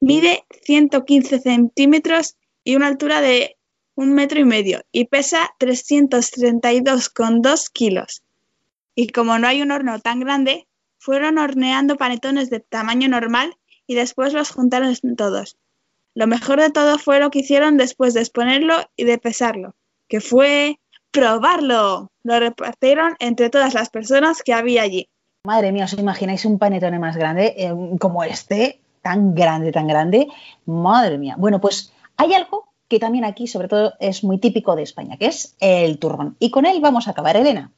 Mide 0.00 0.44
115 0.64 1.40
centímetros 1.40 2.36
y 2.64 2.76
una 2.76 2.88
altura 2.88 3.20
de 3.20 3.56
un 3.94 4.12
metro 4.12 4.40
y 4.40 4.44
medio 4.44 4.82
y 4.90 5.06
pesa 5.06 5.54
332,2 5.58 7.70
kilos. 7.72 8.22
Y 8.94 9.08
como 9.08 9.38
no 9.38 9.48
hay 9.48 9.62
un 9.62 9.70
horno 9.70 9.98
tan 10.00 10.20
grande, 10.20 10.66
fueron 10.98 11.38
horneando 11.38 11.96
panetones 11.96 12.50
de 12.50 12.60
tamaño 12.60 13.08
normal 13.08 13.56
y 13.86 13.94
después 13.94 14.32
los 14.32 14.50
juntaron 14.50 14.94
todos. 15.16 15.56
Lo 16.14 16.26
mejor 16.26 16.60
de 16.60 16.70
todo 16.70 16.98
fue 16.98 17.20
lo 17.20 17.30
que 17.30 17.40
hicieron 17.40 17.76
después 17.76 18.14
de 18.14 18.20
exponerlo 18.20 18.74
y 18.96 19.04
de 19.04 19.18
pesarlo, 19.18 19.74
que 20.08 20.20
fue 20.20 20.78
probarlo. 21.10 22.12
Lo 22.22 22.38
repartieron 22.38 23.16
entre 23.18 23.50
todas 23.50 23.74
las 23.74 23.90
personas 23.90 24.42
que 24.42 24.52
había 24.52 24.82
allí. 24.82 25.08
Madre 25.44 25.72
mía, 25.72 25.86
¿os 25.86 25.94
imagináis 25.94 26.44
un 26.44 26.56
panetone 26.62 27.00
más 27.00 27.16
grande 27.16 27.44
eh, 27.58 27.74
como 27.98 28.22
este? 28.22 28.78
Tan 29.02 29.34
grande, 29.34 29.72
tan 29.72 29.88
grande. 29.88 30.28
Madre 30.66 31.18
mía. 31.18 31.34
Bueno, 31.36 31.60
pues 31.60 31.92
hay 32.16 32.32
algo 32.32 32.68
que 32.86 33.00
también 33.00 33.24
aquí, 33.24 33.48
sobre 33.48 33.66
todo, 33.66 33.94
es 33.98 34.22
muy 34.22 34.38
típico 34.38 34.76
de 34.76 34.84
España, 34.84 35.16
que 35.16 35.26
es 35.26 35.56
el 35.58 35.98
turrón. 35.98 36.36
Y 36.38 36.52
con 36.52 36.64
él 36.64 36.78
vamos 36.80 37.08
a 37.08 37.10
acabar, 37.10 37.36
Elena. 37.36 37.72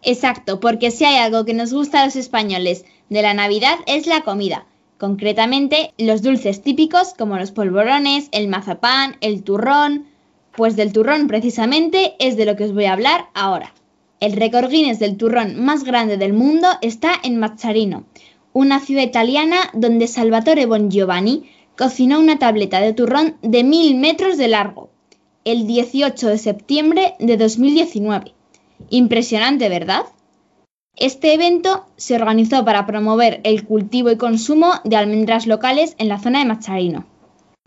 Exacto, 0.00 0.60
porque 0.60 0.90
si 0.90 1.04
hay 1.04 1.16
algo 1.16 1.44
que 1.44 1.52
nos 1.52 1.74
gusta 1.74 2.00
a 2.00 2.06
los 2.06 2.16
españoles 2.16 2.86
de 3.10 3.20
la 3.20 3.34
Navidad 3.34 3.76
es 3.84 4.06
la 4.06 4.22
comida. 4.22 4.64
Concretamente, 4.96 5.92
los 5.98 6.22
dulces 6.22 6.62
típicos 6.62 7.12
como 7.12 7.36
los 7.36 7.50
polvorones, 7.50 8.30
el 8.32 8.48
mazapán, 8.48 9.18
el 9.20 9.42
turrón. 9.42 10.06
Pues 10.52 10.74
del 10.74 10.94
turrón 10.94 11.26
precisamente 11.26 12.14
es 12.18 12.38
de 12.38 12.46
lo 12.46 12.56
que 12.56 12.64
os 12.64 12.72
voy 12.72 12.86
a 12.86 12.94
hablar 12.94 13.26
ahora. 13.34 13.74
El 14.20 14.34
récord 14.34 14.68
Guinness 14.68 14.98
del 14.98 15.16
turrón 15.16 15.64
más 15.64 15.82
grande 15.82 16.18
del 16.18 16.34
mundo 16.34 16.68
está 16.82 17.12
en 17.22 17.38
Mazzarino, 17.38 18.04
una 18.52 18.78
ciudad 18.78 19.02
italiana 19.02 19.56
donde 19.72 20.06
Salvatore 20.08 20.66
Bongiovanni 20.66 21.48
cocinó 21.74 22.20
una 22.20 22.38
tableta 22.38 22.82
de 22.82 22.92
turrón 22.92 23.38
de 23.40 23.64
mil 23.64 23.96
metros 23.96 24.36
de 24.36 24.48
largo, 24.48 24.90
el 25.46 25.66
18 25.66 26.28
de 26.28 26.36
septiembre 26.36 27.14
de 27.18 27.38
2019. 27.38 28.34
Impresionante, 28.90 29.70
¿verdad? 29.70 30.02
Este 30.96 31.32
evento 31.32 31.86
se 31.96 32.16
organizó 32.16 32.62
para 32.62 32.84
promover 32.84 33.40
el 33.44 33.64
cultivo 33.64 34.10
y 34.10 34.18
consumo 34.18 34.72
de 34.84 34.96
almendras 34.96 35.46
locales 35.46 35.94
en 35.96 36.10
la 36.10 36.18
zona 36.18 36.40
de 36.40 36.44
Mazzarino. 36.44 37.06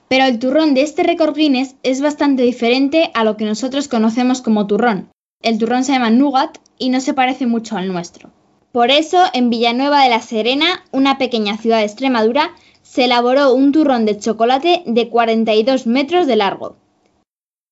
Pero 0.07 0.25
el 0.25 0.37
turrón 0.37 0.75
de 0.75 0.83
este 0.83 1.01
récord 1.01 1.35
Guinness 1.35 1.77
es 1.81 1.99
bastante 1.99 2.43
diferente 2.43 3.09
a 3.15 3.23
lo 3.23 3.37
que 3.37 3.45
nosotros 3.45 3.87
conocemos 3.87 4.43
como 4.43 4.67
turrón, 4.67 5.09
el 5.43 5.59
turrón 5.59 5.83
se 5.83 5.91
llama 5.91 6.09
nougat 6.09 6.57
y 6.79 6.89
no 6.89 6.99
se 6.99 7.13
parece 7.13 7.45
mucho 7.45 7.77
al 7.77 7.87
nuestro. 7.87 8.31
Por 8.71 8.89
eso, 8.89 9.21
en 9.33 9.51
Villanueva 9.51 10.01
de 10.01 10.09
la 10.09 10.21
Serena, 10.21 10.83
una 10.91 11.19
pequeña 11.19 11.57
ciudad 11.57 11.77
de 11.77 11.83
Extremadura, 11.83 12.55
se 12.81 13.05
elaboró 13.05 13.53
un 13.53 13.71
turrón 13.71 14.05
de 14.05 14.17
chocolate 14.17 14.83
de 14.85 15.09
42 15.09 15.85
metros 15.85 16.25
de 16.25 16.35
largo. 16.35 16.77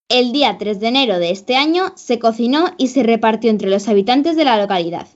El 0.10 0.32
día 0.32 0.58
3 0.60 0.80
de 0.80 0.88
enero 0.88 1.20
de 1.20 1.32
este 1.32 1.56
año 1.56 1.94
se 1.96 2.20
cocinó 2.20 2.66
y 2.78 2.90
se 2.90 3.02
repartió 3.02 3.50
entre 3.50 3.70
los 3.70 3.88
habitantes 3.88 4.36
de 4.36 4.44
la 4.44 4.58
localidad. 4.58 5.08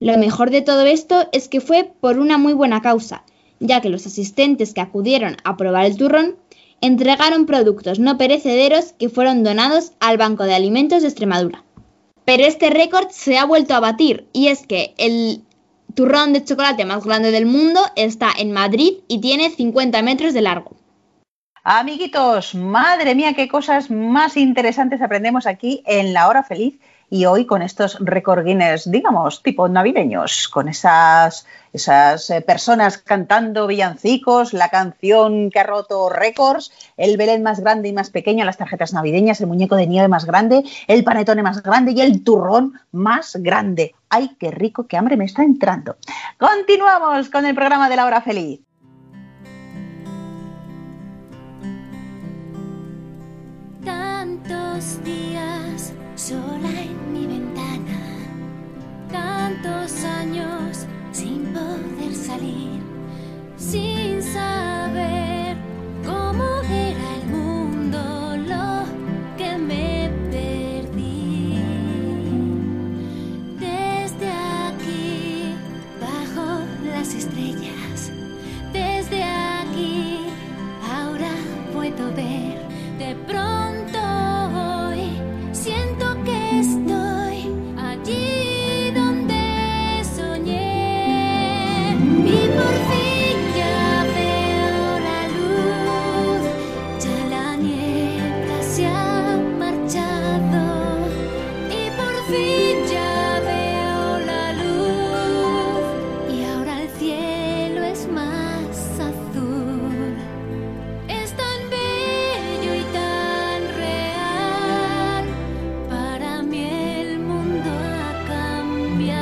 Lo 0.00 0.18
mejor 0.18 0.50
de 0.50 0.62
todo 0.62 0.82
esto 0.82 1.28
es 1.32 1.48
que 1.48 1.60
fue 1.60 1.90
por 2.00 2.18
una 2.18 2.36
muy 2.36 2.52
buena 2.52 2.82
causa, 2.82 3.24
ya 3.60 3.80
que 3.80 3.88
los 3.88 4.06
asistentes 4.06 4.74
que 4.74 4.80
acudieron 4.80 5.36
a 5.44 5.56
probar 5.56 5.86
el 5.86 5.96
turrón 5.96 6.36
entregaron 6.80 7.46
productos 7.46 7.98
no 7.98 8.18
perecederos 8.18 8.92
que 8.92 9.08
fueron 9.08 9.42
donados 9.42 9.92
al 10.00 10.16
Banco 10.16 10.44
de 10.44 10.54
Alimentos 10.54 11.02
de 11.02 11.08
Extremadura. 11.08 11.64
Pero 12.28 12.44
este 12.44 12.68
récord 12.68 13.08
se 13.08 13.38
ha 13.38 13.46
vuelto 13.46 13.74
a 13.74 13.80
batir 13.80 14.28
y 14.34 14.48
es 14.48 14.66
que 14.66 14.94
el 14.98 15.46
turrón 15.94 16.34
de 16.34 16.44
chocolate 16.44 16.84
más 16.84 17.06
grande 17.06 17.30
del 17.30 17.46
mundo 17.46 17.80
está 17.96 18.28
en 18.36 18.52
Madrid 18.52 18.98
y 19.08 19.22
tiene 19.22 19.48
50 19.48 20.02
metros 20.02 20.34
de 20.34 20.42
largo. 20.42 20.76
Amiguitos, 21.64 22.54
madre 22.54 23.14
mía, 23.14 23.32
qué 23.32 23.48
cosas 23.48 23.90
más 23.90 24.36
interesantes 24.36 25.00
aprendemos 25.00 25.46
aquí 25.46 25.82
en 25.86 26.12
la 26.12 26.28
hora 26.28 26.42
feliz 26.42 26.78
y 27.10 27.24
hoy 27.24 27.46
con 27.46 27.62
estos 27.62 27.98
récord 28.00 28.44
digamos, 28.86 29.42
tipo 29.42 29.68
navideños, 29.68 30.48
con 30.48 30.68
esas, 30.68 31.46
esas 31.72 32.30
eh, 32.30 32.40
personas 32.42 32.98
cantando 32.98 33.66
villancicos, 33.66 34.52
la 34.52 34.68
canción 34.68 35.50
que 35.50 35.60
ha 35.60 35.64
roto 35.64 36.08
récords, 36.08 36.70
el 36.96 37.16
Belén 37.16 37.42
más 37.42 37.60
grande 37.60 37.88
y 37.88 37.92
más 37.92 38.10
pequeño, 38.10 38.44
las 38.44 38.58
tarjetas 38.58 38.92
navideñas, 38.92 39.40
el 39.40 39.46
muñeco 39.46 39.76
de 39.76 39.86
nieve 39.86 40.08
más 40.08 40.26
grande, 40.26 40.62
el 40.86 41.04
panetone 41.04 41.42
más 41.42 41.62
grande 41.62 41.92
y 41.92 42.00
el 42.00 42.22
turrón 42.22 42.80
más 42.92 43.36
grande. 43.36 43.94
¡Ay, 44.10 44.36
qué 44.38 44.50
rico, 44.50 44.86
qué 44.86 44.96
hambre 44.96 45.16
me 45.16 45.24
está 45.24 45.42
entrando! 45.42 45.96
Continuamos 46.38 47.30
con 47.30 47.46
el 47.46 47.54
programa 47.54 47.88
de 47.88 47.96
la 47.96 48.06
hora 48.06 48.20
feliz. 48.20 48.60
Tantos 53.84 55.02
días 55.04 55.92
tantos 59.08 60.04
años 60.04 60.86
sin 61.12 61.52
poder 61.52 62.14
salir, 62.14 62.80
sin 63.56 64.22
saber 64.22 65.56
cómo 66.04 66.60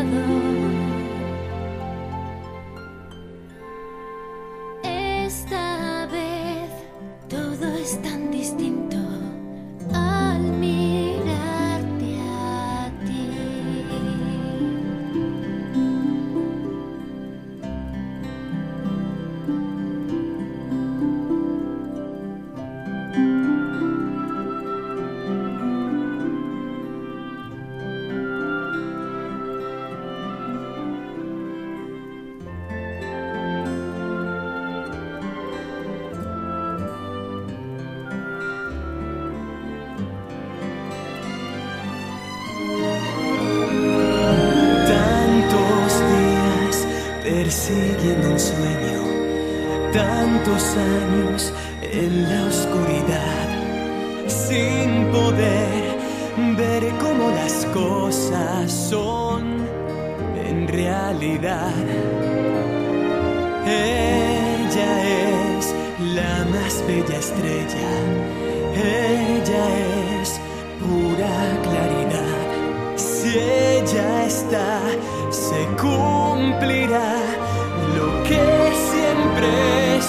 another 0.07 0.46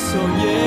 siempre 0.08 0.38
soñé. 0.39 0.66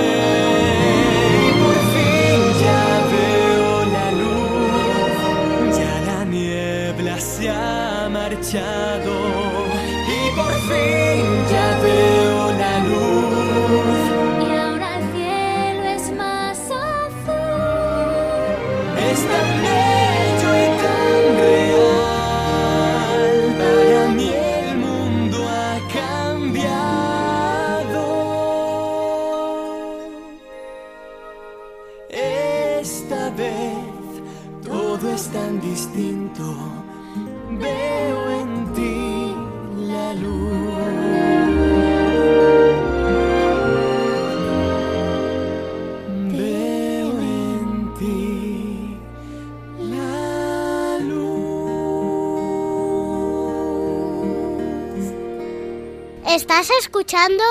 Escuchando 57.11 57.45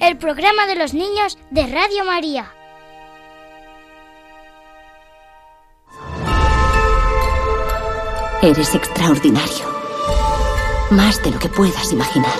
el 0.00 0.18
programa 0.18 0.66
de 0.66 0.74
los 0.74 0.92
niños 0.92 1.38
de 1.50 1.66
Radio 1.66 2.04
María. 2.04 2.52
Eres 8.42 8.74
extraordinario. 8.74 9.64
Más 10.90 11.22
de 11.22 11.30
lo 11.30 11.38
que 11.38 11.48
puedas 11.48 11.94
imaginar. 11.94 12.38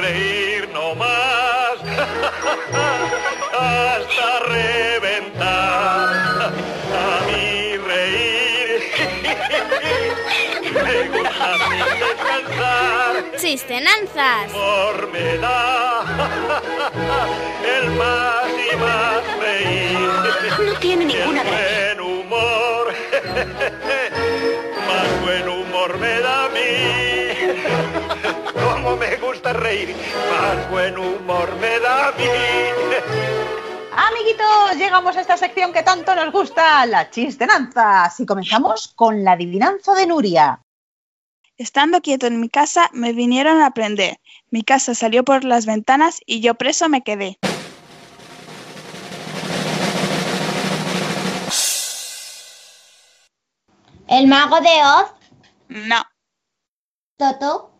Reír 0.00 0.68
no 0.72 0.94
más 0.94 1.74
hasta 3.58 4.40
reventar. 4.46 6.52
A 6.94 7.26
mí 7.26 7.76
reír 7.78 8.80
me 10.84 11.08
gusta 11.18 11.95
me 15.12 15.38
da 15.38 16.02
el 17.78 17.90
más 17.92 18.48
y 18.50 18.76
más 18.76 19.22
reír. 19.38 20.66
No 20.66 20.74
tiene 20.80 21.04
ninguna 21.04 21.44
gracia. 21.44 21.94
buen 21.94 22.00
humor, 22.00 22.92
más 24.88 25.22
buen 25.22 25.48
humor 25.48 25.98
me 25.98 26.20
da 26.20 26.46
a 26.46 26.48
mí. 26.48 26.60
Como 28.64 28.96
me 28.96 29.16
gusta 29.16 29.52
reír, 29.52 29.94
más 29.94 30.68
buen 30.70 30.98
humor 30.98 31.48
me 31.60 31.78
da 31.78 32.08
a 32.08 32.12
mí. 32.12 32.24
Amiguitos, 33.92 34.76
llegamos 34.76 35.16
a 35.16 35.20
esta 35.20 35.36
sección 35.36 35.72
que 35.72 35.84
tanto 35.84 36.16
nos 36.16 36.32
gusta, 36.32 36.84
la 36.86 37.10
chistenanzas. 37.10 38.18
Y 38.18 38.26
comenzamos 38.26 38.88
con 38.96 39.22
la 39.22 39.32
adivinanza 39.32 39.94
de 39.94 40.06
Nuria. 40.08 40.65
Estando 41.58 42.02
quieto 42.02 42.26
en 42.26 42.38
mi 42.40 42.48
casa, 42.50 42.90
me 42.92 43.12
vinieron 43.14 43.62
a 43.62 43.70
prender. 43.70 44.20
Mi 44.50 44.62
casa 44.62 44.94
salió 44.94 45.24
por 45.24 45.44
las 45.44 45.64
ventanas 45.64 46.20
y 46.26 46.40
yo 46.40 46.54
preso 46.54 46.88
me 46.88 47.02
quedé. 47.02 47.38
¿El 54.08 54.28
mago 54.28 54.60
de 54.60 54.68
Oz? 54.68 55.12
No, 55.68 56.02
¿Toto? 57.16 57.72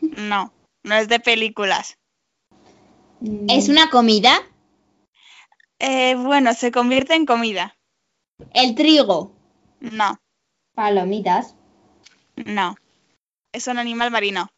no, 0.00 0.52
no 0.82 0.94
es 0.94 1.08
de 1.08 1.20
películas. 1.20 1.98
¿Es 3.48 3.68
una 3.68 3.90
comida? 3.90 4.32
Eh, 5.78 6.14
bueno, 6.16 6.54
se 6.54 6.72
convierte 6.72 7.14
en 7.14 7.26
comida. 7.26 7.76
¿El 8.52 8.74
trigo? 8.74 9.32
No, 9.80 10.20
¿Palomitas? 10.74 11.54
no. 12.36 12.76
Es 13.52 13.66
un 13.66 13.78
animal 13.78 14.10
marino. 14.10 14.48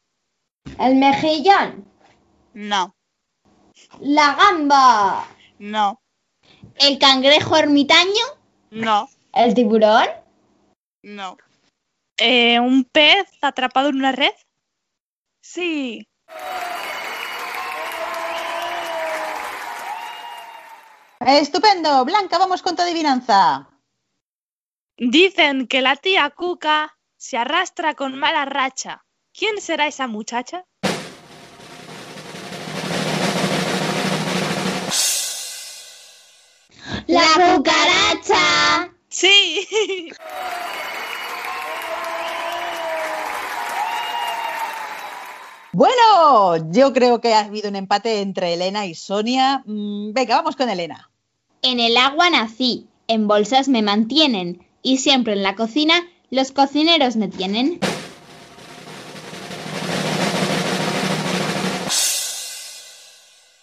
¿El 0.78 0.96
mejillón? 0.96 1.84
No, 2.54 2.94
¿La 4.00 4.34
gamba? 4.34 5.26
no, 5.58 6.00
¿El 6.76 6.98
cangrejo 6.98 7.56
ermitaño? 7.56 8.24
no, 8.70 9.08
¿El 9.32 9.54
tiburón? 9.54 10.06
no. 11.02 11.36
Eh, 12.18 12.60
¿Un 12.60 12.84
pez 12.84 13.26
atrapado 13.42 13.88
en 13.88 13.96
una 13.96 14.12
red? 14.12 14.32
Sí, 15.42 16.06
Estupendo. 21.20 22.04
Blanca, 22.04 22.38
vamos 22.38 22.62
con 22.62 22.76
tu 22.76 22.82
adivinanza. 22.82 23.68
Dicen 24.96 25.66
que 25.66 25.80
la 25.80 25.96
tía 25.96 26.30
Cuca 26.30 26.93
se 27.24 27.38
arrastra 27.38 27.94
con 27.94 28.18
mala 28.18 28.44
racha. 28.44 29.02
¿Quién 29.32 29.58
será 29.58 29.86
esa 29.86 30.06
muchacha? 30.06 30.66
¡La 37.06 37.56
cucaracha! 37.56 38.92
sí. 39.08 39.66
Bueno, 45.72 46.70
yo 46.70 46.92
creo 46.92 47.20
que 47.20 47.34
ha 47.34 47.40
habido 47.40 47.68
un 47.68 47.74
empate 47.74 48.20
entre 48.20 48.54
Elena 48.54 48.86
y 48.86 48.94
Sonia. 48.94 49.64
Mm, 49.66 50.12
venga, 50.12 50.36
vamos 50.36 50.54
con 50.54 50.68
Elena. 50.68 51.10
En 51.62 51.80
el 51.80 51.96
agua 51.96 52.30
nací, 52.30 52.86
en 53.08 53.26
bolsas 53.26 53.66
me 53.66 53.82
mantienen, 53.82 54.64
y 54.82 54.98
siempre 54.98 55.32
en 55.32 55.42
la 55.42 55.56
cocina 55.56 56.06
los 56.34 56.52
cocineros 56.52 57.16
me 57.16 57.28
tienen. 57.28 57.78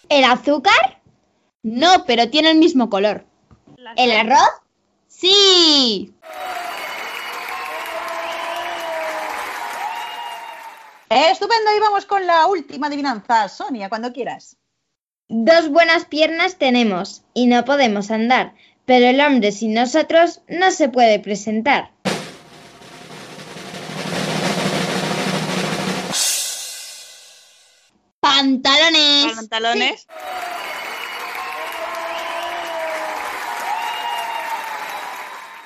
¿El 0.08 0.24
azúcar? 0.24 1.00
No, 1.62 2.04
pero 2.06 2.28
tiene 2.28 2.50
el 2.50 2.58
mismo 2.58 2.90
color. 2.90 3.24
¿El 3.96 4.12
arroz? 4.12 4.50
Sí. 5.08 6.12
Estupendo, 11.08 11.76
y 11.76 11.80
vamos 11.80 12.06
con 12.06 12.26
la 12.26 12.46
última 12.46 12.86
adivinanza. 12.86 13.48
Sonia, 13.48 13.88
cuando 13.88 14.12
quieras. 14.12 14.56
Dos 15.28 15.68
buenas 15.68 16.06
piernas 16.06 16.56
tenemos 16.56 17.22
y 17.32 17.46
no 17.46 17.64
podemos 17.64 18.10
andar, 18.10 18.54
pero 18.84 19.06
el 19.06 19.20
hombre 19.20 19.52
sin 19.52 19.74
nosotros 19.74 20.40
no 20.48 20.70
se 20.70 20.88
puede 20.88 21.18
presentar. 21.20 21.90
Pantalones. 28.42 29.36
Pantalones. 29.36 30.06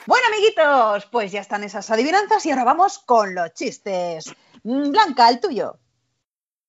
Bueno, 0.05 0.27
amiguitos, 0.29 1.07
pues 1.07 1.33
ya 1.33 1.41
están 1.41 1.65
esas 1.65 1.91
adivinanzas 1.91 2.45
y 2.45 2.51
ahora 2.51 2.65
vamos 2.65 2.99
con 2.99 3.35
los 3.35 3.55
chistes. 3.55 4.27
Mm, 4.63 4.91
Blanca, 4.91 5.31
el 5.31 5.41
tuyo. 5.41 5.79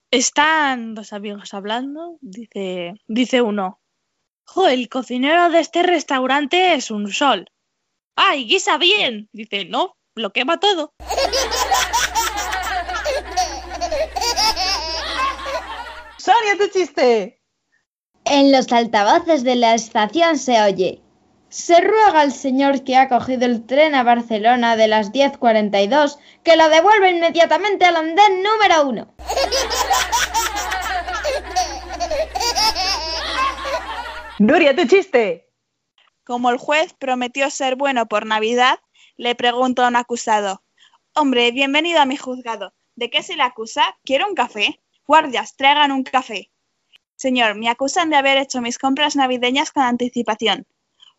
Están 0.10 0.95
dos 0.95 1.12
amigos 1.12 1.53
hablando. 1.53 2.18
Dice, 2.22 2.93
dice 3.08 3.41
uno. 3.41 3.82
Jo, 4.45 4.68
el 4.70 4.88
cocinero 4.88 5.49
de 5.49 5.60
este 5.60 5.84
restaurante 5.84 6.76
es 6.76 6.89
un 6.89 7.12
sol. 7.12 7.51
¡Ay, 8.16 8.45
guisa 8.45 8.78
bien! 8.78 9.28
Dice, 9.34 9.66
no, 9.66 9.97
lo 10.16 10.32
quema 10.32 10.58
todo. 10.58 10.93
Tu 16.56 16.68
chiste. 16.70 17.41
En 18.24 18.52
los 18.54 18.72
altavoces 18.72 19.43
de 19.43 19.56
la 19.56 19.76
estación 19.76 20.38
se 20.38 20.62
oye. 20.62 21.02
Se 21.50 21.82
ruega 21.82 22.22
al 22.22 22.32
señor 22.32 22.84
que 22.86 22.95
ha 22.95 23.10
cogido 23.10 23.45
el 23.45 23.66
tren 23.66 23.93
a 23.95 24.04
Barcelona 24.04 24.78
de 24.78 24.88
las 24.88 25.12
10.42 25.12 26.18
que 26.43 26.56
lo 26.56 26.70
devuelva 26.70 27.10
inmediatamente 27.10 27.86
al 27.86 27.98
andén 27.98 28.43
número 28.43 28.88
uno. 28.88 29.14
Nuria, 34.39 34.76
tu 34.76 34.86
chiste. 34.88 35.50
Como 36.24 36.50
el 36.50 36.58
juez 36.58 36.93
prometió 36.93 37.50
ser 37.50 37.76
bueno 37.76 38.08
por 38.08 38.26
Navidad, 38.26 38.80
le 39.18 39.36
preguntó 39.36 39.84
a 39.84 39.89
un 39.89 39.98
acusado, 39.98 40.64
Hombre, 41.14 41.52
bienvenido 41.52 42.00
a 42.00 42.06
mi 42.06 42.16
juzgado. 42.16 42.74
¿De 42.95 43.10
qué 43.10 43.22
se 43.22 43.36
le 43.36 43.43
acusa? 43.43 43.98
¿Quiero 44.04 44.28
un 44.28 44.36
café? 44.36 44.80
Guardias, 45.08 45.55
traigan 45.55 45.93
un 45.93 46.03
café. 46.03 46.51
Señor, 47.16 47.55
me 47.55 47.70
acusan 47.70 48.10
de 48.10 48.18
haber 48.18 48.38
hecho 48.38 48.60
mis 48.60 48.78
compras 48.78 49.16
navideñas 49.16 49.72
con 49.72 49.84
anticipación. 49.84 50.68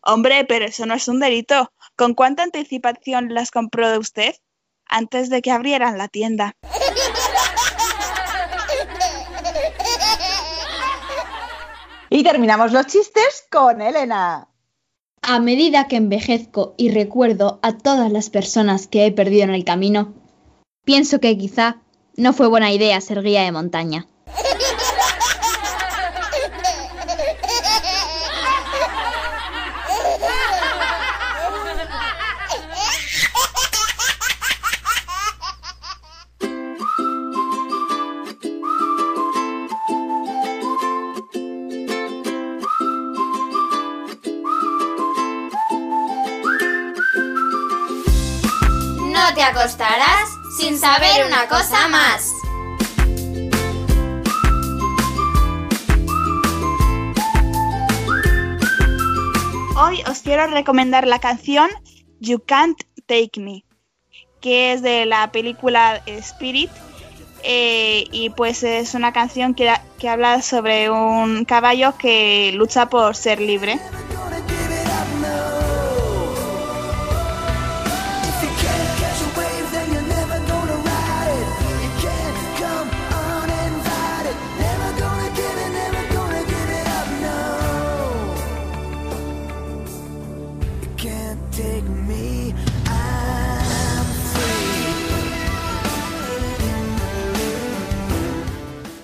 Hombre, 0.01 0.45
pero 0.45 0.65
eso 0.65 0.85
no 0.85 0.93
es 0.93 1.07
un 1.07 1.19
delito. 1.19 1.71
¿Con 1.95 2.13
cuánta 2.13 2.43
anticipación 2.43 3.33
las 3.33 3.49
compró 3.49 3.89
de 3.89 3.97
usted? 3.97 4.35
Antes 4.85 5.31
de 5.31 5.41
que 5.41 5.51
abrieran 5.51 5.97
la 5.97 6.07
tienda. 6.07 6.53
Y 12.11 12.23
terminamos 12.23 12.71
los 12.71 12.85
chistes 12.85 13.47
con 13.51 13.81
Elena. 13.81 14.47
A 15.23 15.39
medida 15.39 15.87
que 15.87 15.95
envejezco 15.95 16.75
y 16.77 16.91
recuerdo 16.91 17.59
a 17.63 17.77
todas 17.77 18.11
las 18.11 18.29
personas 18.29 18.87
que 18.87 19.07
he 19.07 19.11
perdido 19.11 19.43
en 19.43 19.55
el 19.55 19.65
camino, 19.65 20.13
pienso 20.85 21.19
que 21.19 21.37
quizá 21.37 21.81
no 22.19 22.33
fue 22.33 22.47
buena 22.47 22.71
idea 22.71 22.99
ser 23.01 23.23
guía 23.23 23.43
de 23.43 23.51
montaña. 23.51 24.05
Saber 50.91 51.27
una 51.27 51.47
cosa 51.47 51.87
más. 51.87 52.33
Hoy 59.77 60.01
os 60.09 60.19
quiero 60.21 60.47
recomendar 60.47 61.05
la 61.05 61.19
canción 61.19 61.69
You 62.19 62.39
Can't 62.43 62.81
Take 63.05 63.39
Me, 63.39 63.65
que 64.41 64.73
es 64.73 64.81
de 64.81 65.05
la 65.05 65.31
película 65.31 66.01
Spirit. 66.07 66.71
eh, 67.43 68.05
y 68.11 68.31
pues 68.31 68.63
es 68.63 68.95
una 68.95 69.13
canción 69.13 69.53
que, 69.53 69.71
que 69.99 70.09
habla 70.09 70.41
sobre 70.41 70.89
un 70.89 71.45
caballo 71.45 71.95
que 71.99 72.51
lucha 72.55 72.89
por 72.89 73.15
ser 73.15 73.39
libre. 73.39 73.79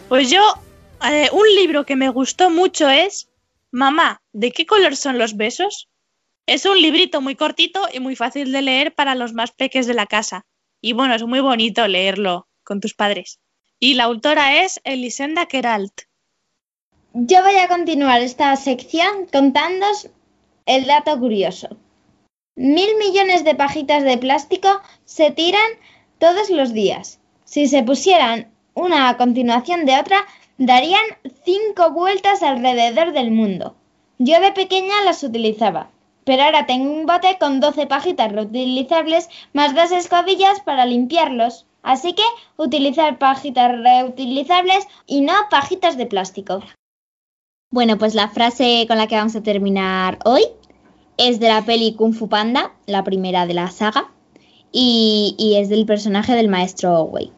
Pues 0.09 0.30
yo, 0.30 0.41
eh, 1.05 1.30
un 1.34 1.45
libro 1.55 1.86
que 1.86 1.95
me 1.95 2.09
gustó 2.09 2.49
mucho 2.49 2.88
es 2.89 3.30
Mamá, 3.71 4.21
¿de 4.32 4.51
qué 4.51 4.65
color 4.65 4.95
son 4.95 5.17
los 5.17 5.36
besos? 5.36 5.89
Es 6.45 6.65
un 6.65 6.82
librito 6.82 7.19
muy 7.19 7.36
cortito 7.36 7.82
y 7.91 7.99
muy 7.99 8.15
fácil 8.15 8.53
de 8.53 8.61
leer 8.61 8.95
para 8.95 9.15
los 9.15 9.34
más 9.34 9.51
peques 9.51 9.88
de 9.88 9.93
la 9.93 10.05
casa. 10.05 10.45
Y 10.80 10.93
bueno, 10.93 11.15
es 11.15 11.23
muy 11.23 11.41
bonito 11.41 11.86
leerlo 11.88 12.47
con 12.63 12.80
tus 12.80 12.93
padres. 12.93 13.39
Y 13.80 13.95
la 13.95 14.05
autora 14.05 14.63
es 14.63 14.80
Elisenda 14.86 15.47
Keralt. 15.47 16.03
Yo 17.13 17.43
voy 17.43 17.55
a 17.55 17.67
continuar 17.67 18.21
esta 18.21 18.55
sección 18.55 19.28
contándos 19.32 20.09
el 20.65 20.86
dato 20.86 21.19
curioso. 21.19 21.78
Mil 22.58 22.95
millones 22.97 23.43
de 23.43 23.53
pajitas 23.53 24.03
de 24.06 24.18
plástico 24.18 24.70
se 25.03 25.30
tiran 25.30 25.70
todos 26.20 26.49
los 26.49 26.72
días. 26.72 27.20
Si 27.43 27.68
se 27.68 27.84
pusieran 27.84 28.49
una 28.74 29.10
a 29.10 29.18
continuación 29.18 29.86
de 29.86 29.99
otra, 29.99 30.26
darían 30.58 31.03
cinco 31.43 31.91
vueltas 31.91 32.43
alrededor 32.43 33.12
del 33.12 33.32
mundo. 33.32 33.76
Yo 34.20 34.39
de 34.39 34.53
pequeña 34.53 35.03
las 35.03 35.22
utilizaba, 35.24 35.89
pero 36.24 36.43
ahora 36.43 36.66
tengo 36.66 36.93
un 36.93 37.06
bote 37.06 37.38
con 37.38 37.60
12 37.60 37.88
pajitas 37.88 38.32
reutilizables 38.32 39.30
más 39.51 39.76
dos 39.76 39.91
escobillas 39.91 40.62
para 40.62 40.86
limpiarlos. 40.86 41.66
Así 41.84 42.14
que 42.14 42.24
utilizar 42.56 43.20
pajitas 43.20 43.70
reutilizables 43.70 44.88
y 45.06 45.22
no 45.22 45.34
pajitas 45.51 45.97
de 45.97 46.06
plástico. 46.06 46.64
Bueno, 47.70 47.97
pues 47.97 48.16
la 48.16 48.30
frase 48.30 48.86
con 48.88 48.97
la 48.97 49.08
que 49.08 49.18
vamos 49.18 49.36
a 49.36 49.43
terminar 49.43 50.20
hoy 50.24 50.43
es 51.18 51.39
de 51.39 51.47
la 51.47 51.63
peli 51.63 51.93
Kung 51.93 52.13
Fu 52.13 52.28
Panda, 52.28 52.74
la 52.88 53.03
primera 53.03 53.45
de 53.45 53.53
la 53.53 53.70
saga, 53.70 54.11
y, 54.72 55.55
es 55.57 55.70
del 55.70 55.86
personaje 55.86 56.34
del 56.34 56.49
maestro 56.49 57.03
Wei. 57.03 57.32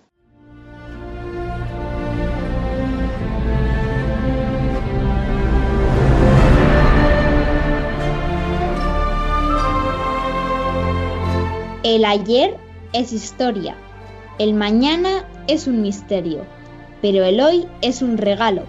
El 11.84 12.03
ayer 12.03 12.57
es 12.93 13.13
historia, 13.13 13.75
el 14.39 14.53
mañana 14.55 15.25
es 15.47 15.67
un 15.67 15.82
misterio, 15.82 16.45
pero 17.01 17.23
el 17.23 17.39
hoy 17.39 17.67
es 17.82 18.01
un 18.01 18.17
regalo, 18.17 18.63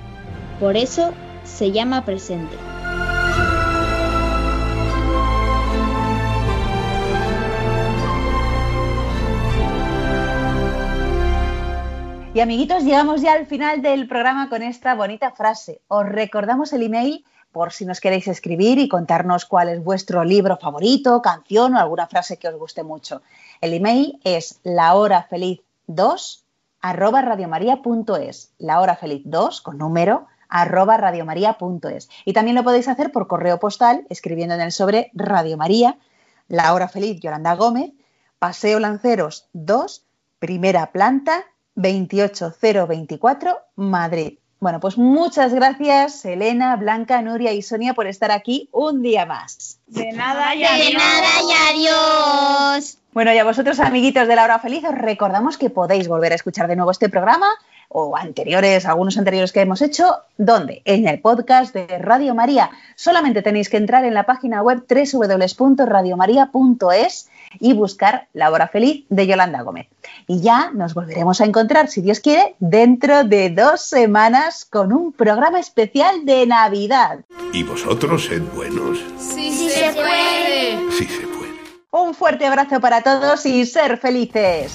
por 0.61 0.77
eso 0.77 1.13
se 1.45 1.73
llama 1.73 2.05
presente. 2.05 2.78
Y 12.35 12.41
amiguitos, 12.41 12.85
llegamos 12.85 13.23
ya 13.23 13.33
al 13.33 13.47
final 13.47 13.81
del 13.81 14.07
programa 14.07 14.51
con 14.51 14.63
esta 14.63 14.95
bonita 14.95 15.31
frase. 15.31 15.81
Os 15.89 16.07
recordamos 16.07 16.73
el 16.75 16.83
email 16.83 17.25
por 17.53 17.73
si 17.73 17.87
nos 17.87 18.01
queréis 18.01 18.29
escribir 18.29 18.79
y 18.79 18.89
contarnos 18.89 19.47
cuál 19.47 19.71
es 19.71 19.83
vuestro 19.83 20.23
libro 20.25 20.59
favorito, 20.59 21.23
canción 21.23 21.75
o 21.75 21.79
alguna 21.79 22.07
frase 22.07 22.37
que 22.37 22.49
os 22.49 22.57
guste 22.57 22.83
mucho. 22.83 23.23
El 23.63 23.73
email 23.73 24.21
es 24.25 24.61
lahorafeliz2 24.63 26.43
arroba 26.81 27.23
radiomaria.es, 27.23 28.53
lahorafeliz2 28.59 29.63
con 29.63 29.79
número 29.79 30.27
arroba 30.51 30.99
radiomaria.es. 30.99 32.11
Y 32.27 32.35
también 32.35 32.57
lo 32.57 32.63
podéis 32.63 32.89
hacer 32.89 33.11
por 33.11 33.27
correo 33.27 33.59
postal 33.59 34.07
escribiendo 34.11 34.55
en 34.55 34.61
el 34.61 34.73
sobre 34.73 35.11
Radio 35.15 35.57
María, 35.57 35.97
La 36.47 36.75
Hora 36.75 36.89
Feliz 36.89 37.21
Yolanda 37.21 37.55
Gómez, 37.55 37.93
Paseo 38.39 38.79
Lanceros 38.81 39.49
2, 39.55 40.05
primera 40.39 40.93
planta, 40.93 41.45
28024, 41.79 43.57
Madrid. 43.77 44.39
Bueno, 44.61 44.81
pues 44.81 44.99
muchas 44.99 45.55
gracias, 45.55 46.25
Elena, 46.25 46.75
Blanca, 46.75 47.23
Nuria 47.23 47.53
y 47.53 47.63
Sonia, 47.63 47.95
por 47.95 48.09
estar 48.09 48.33
aquí 48.33 48.69
un 48.73 49.03
día 49.03 49.25
más. 49.25 49.79
De 49.87 50.11
nada 50.13 50.53
y 50.57 50.59
De 50.59 50.95
nada 50.95 51.29
y 51.47 51.53
adiós. 51.71 52.99
Bueno, 53.13 53.33
y 53.33 53.39
a 53.39 53.45
vosotros, 53.45 53.79
amiguitos 53.79 54.27
de 54.27 54.35
la 54.35 54.43
hora 54.43 54.59
feliz, 54.59 54.83
os 54.85 54.97
recordamos 54.97 55.59
que 55.59 55.71
podéis 55.71 56.09
volver 56.09 56.33
a 56.33 56.35
escuchar 56.35 56.67
de 56.67 56.75
nuevo 56.75 56.91
este 56.91 57.09
programa 57.09 57.47
o 57.89 58.17
anteriores, 58.17 58.85
algunos 58.85 59.17
anteriores 59.17 59.53
que 59.53 59.61
hemos 59.61 59.81
hecho, 59.81 60.23
¿dónde? 60.37 60.83
En 60.85 61.07
el 61.07 61.21
podcast 61.21 61.73
de 61.73 61.87
Radio 61.99 62.35
María. 62.35 62.71
Solamente 62.97 63.43
tenéis 63.43 63.69
que 63.69 63.77
entrar 63.77 64.05
en 64.05 64.15
la 64.15 64.27
página 64.27 64.61
web 64.63 64.85
www.radiomaria.es 64.89 67.31
y 67.61 67.73
buscar 67.73 68.29
La 68.33 68.51
Hora 68.51 68.69
Feliz 68.69 69.05
de 69.09 69.27
Yolanda 69.27 69.63
Gómez. 69.63 69.89
Y 70.27 70.41
ya 70.41 70.71
nos 70.73 70.95
volveremos 70.95 71.41
a 71.41 71.45
encontrar, 71.45 71.89
si 71.89 72.01
Dios 72.01 72.21
quiere, 72.21 72.55
dentro 72.59 73.25
de 73.25 73.51
dos 73.51 73.81
semanas 73.83 74.65
con 74.65 74.93
un 74.93 75.13
programa 75.13 75.59
especial 75.59 76.25
de 76.25 76.47
Navidad. 76.47 77.21
Y 77.53 77.63
vosotros 77.63 78.25
sed 78.25 78.43
buenos. 78.55 78.99
Sí, 79.19 79.71
se 79.71 79.93
puede. 79.93 80.91
Sí 80.93 81.05
se 81.07 81.27
puede. 81.27 81.39
Un 81.91 82.15
fuerte 82.15 82.47
abrazo 82.47 82.81
para 82.81 83.03
todos 83.03 83.47
y 83.47 83.65
ser 83.65 83.99
felices. 83.99 84.75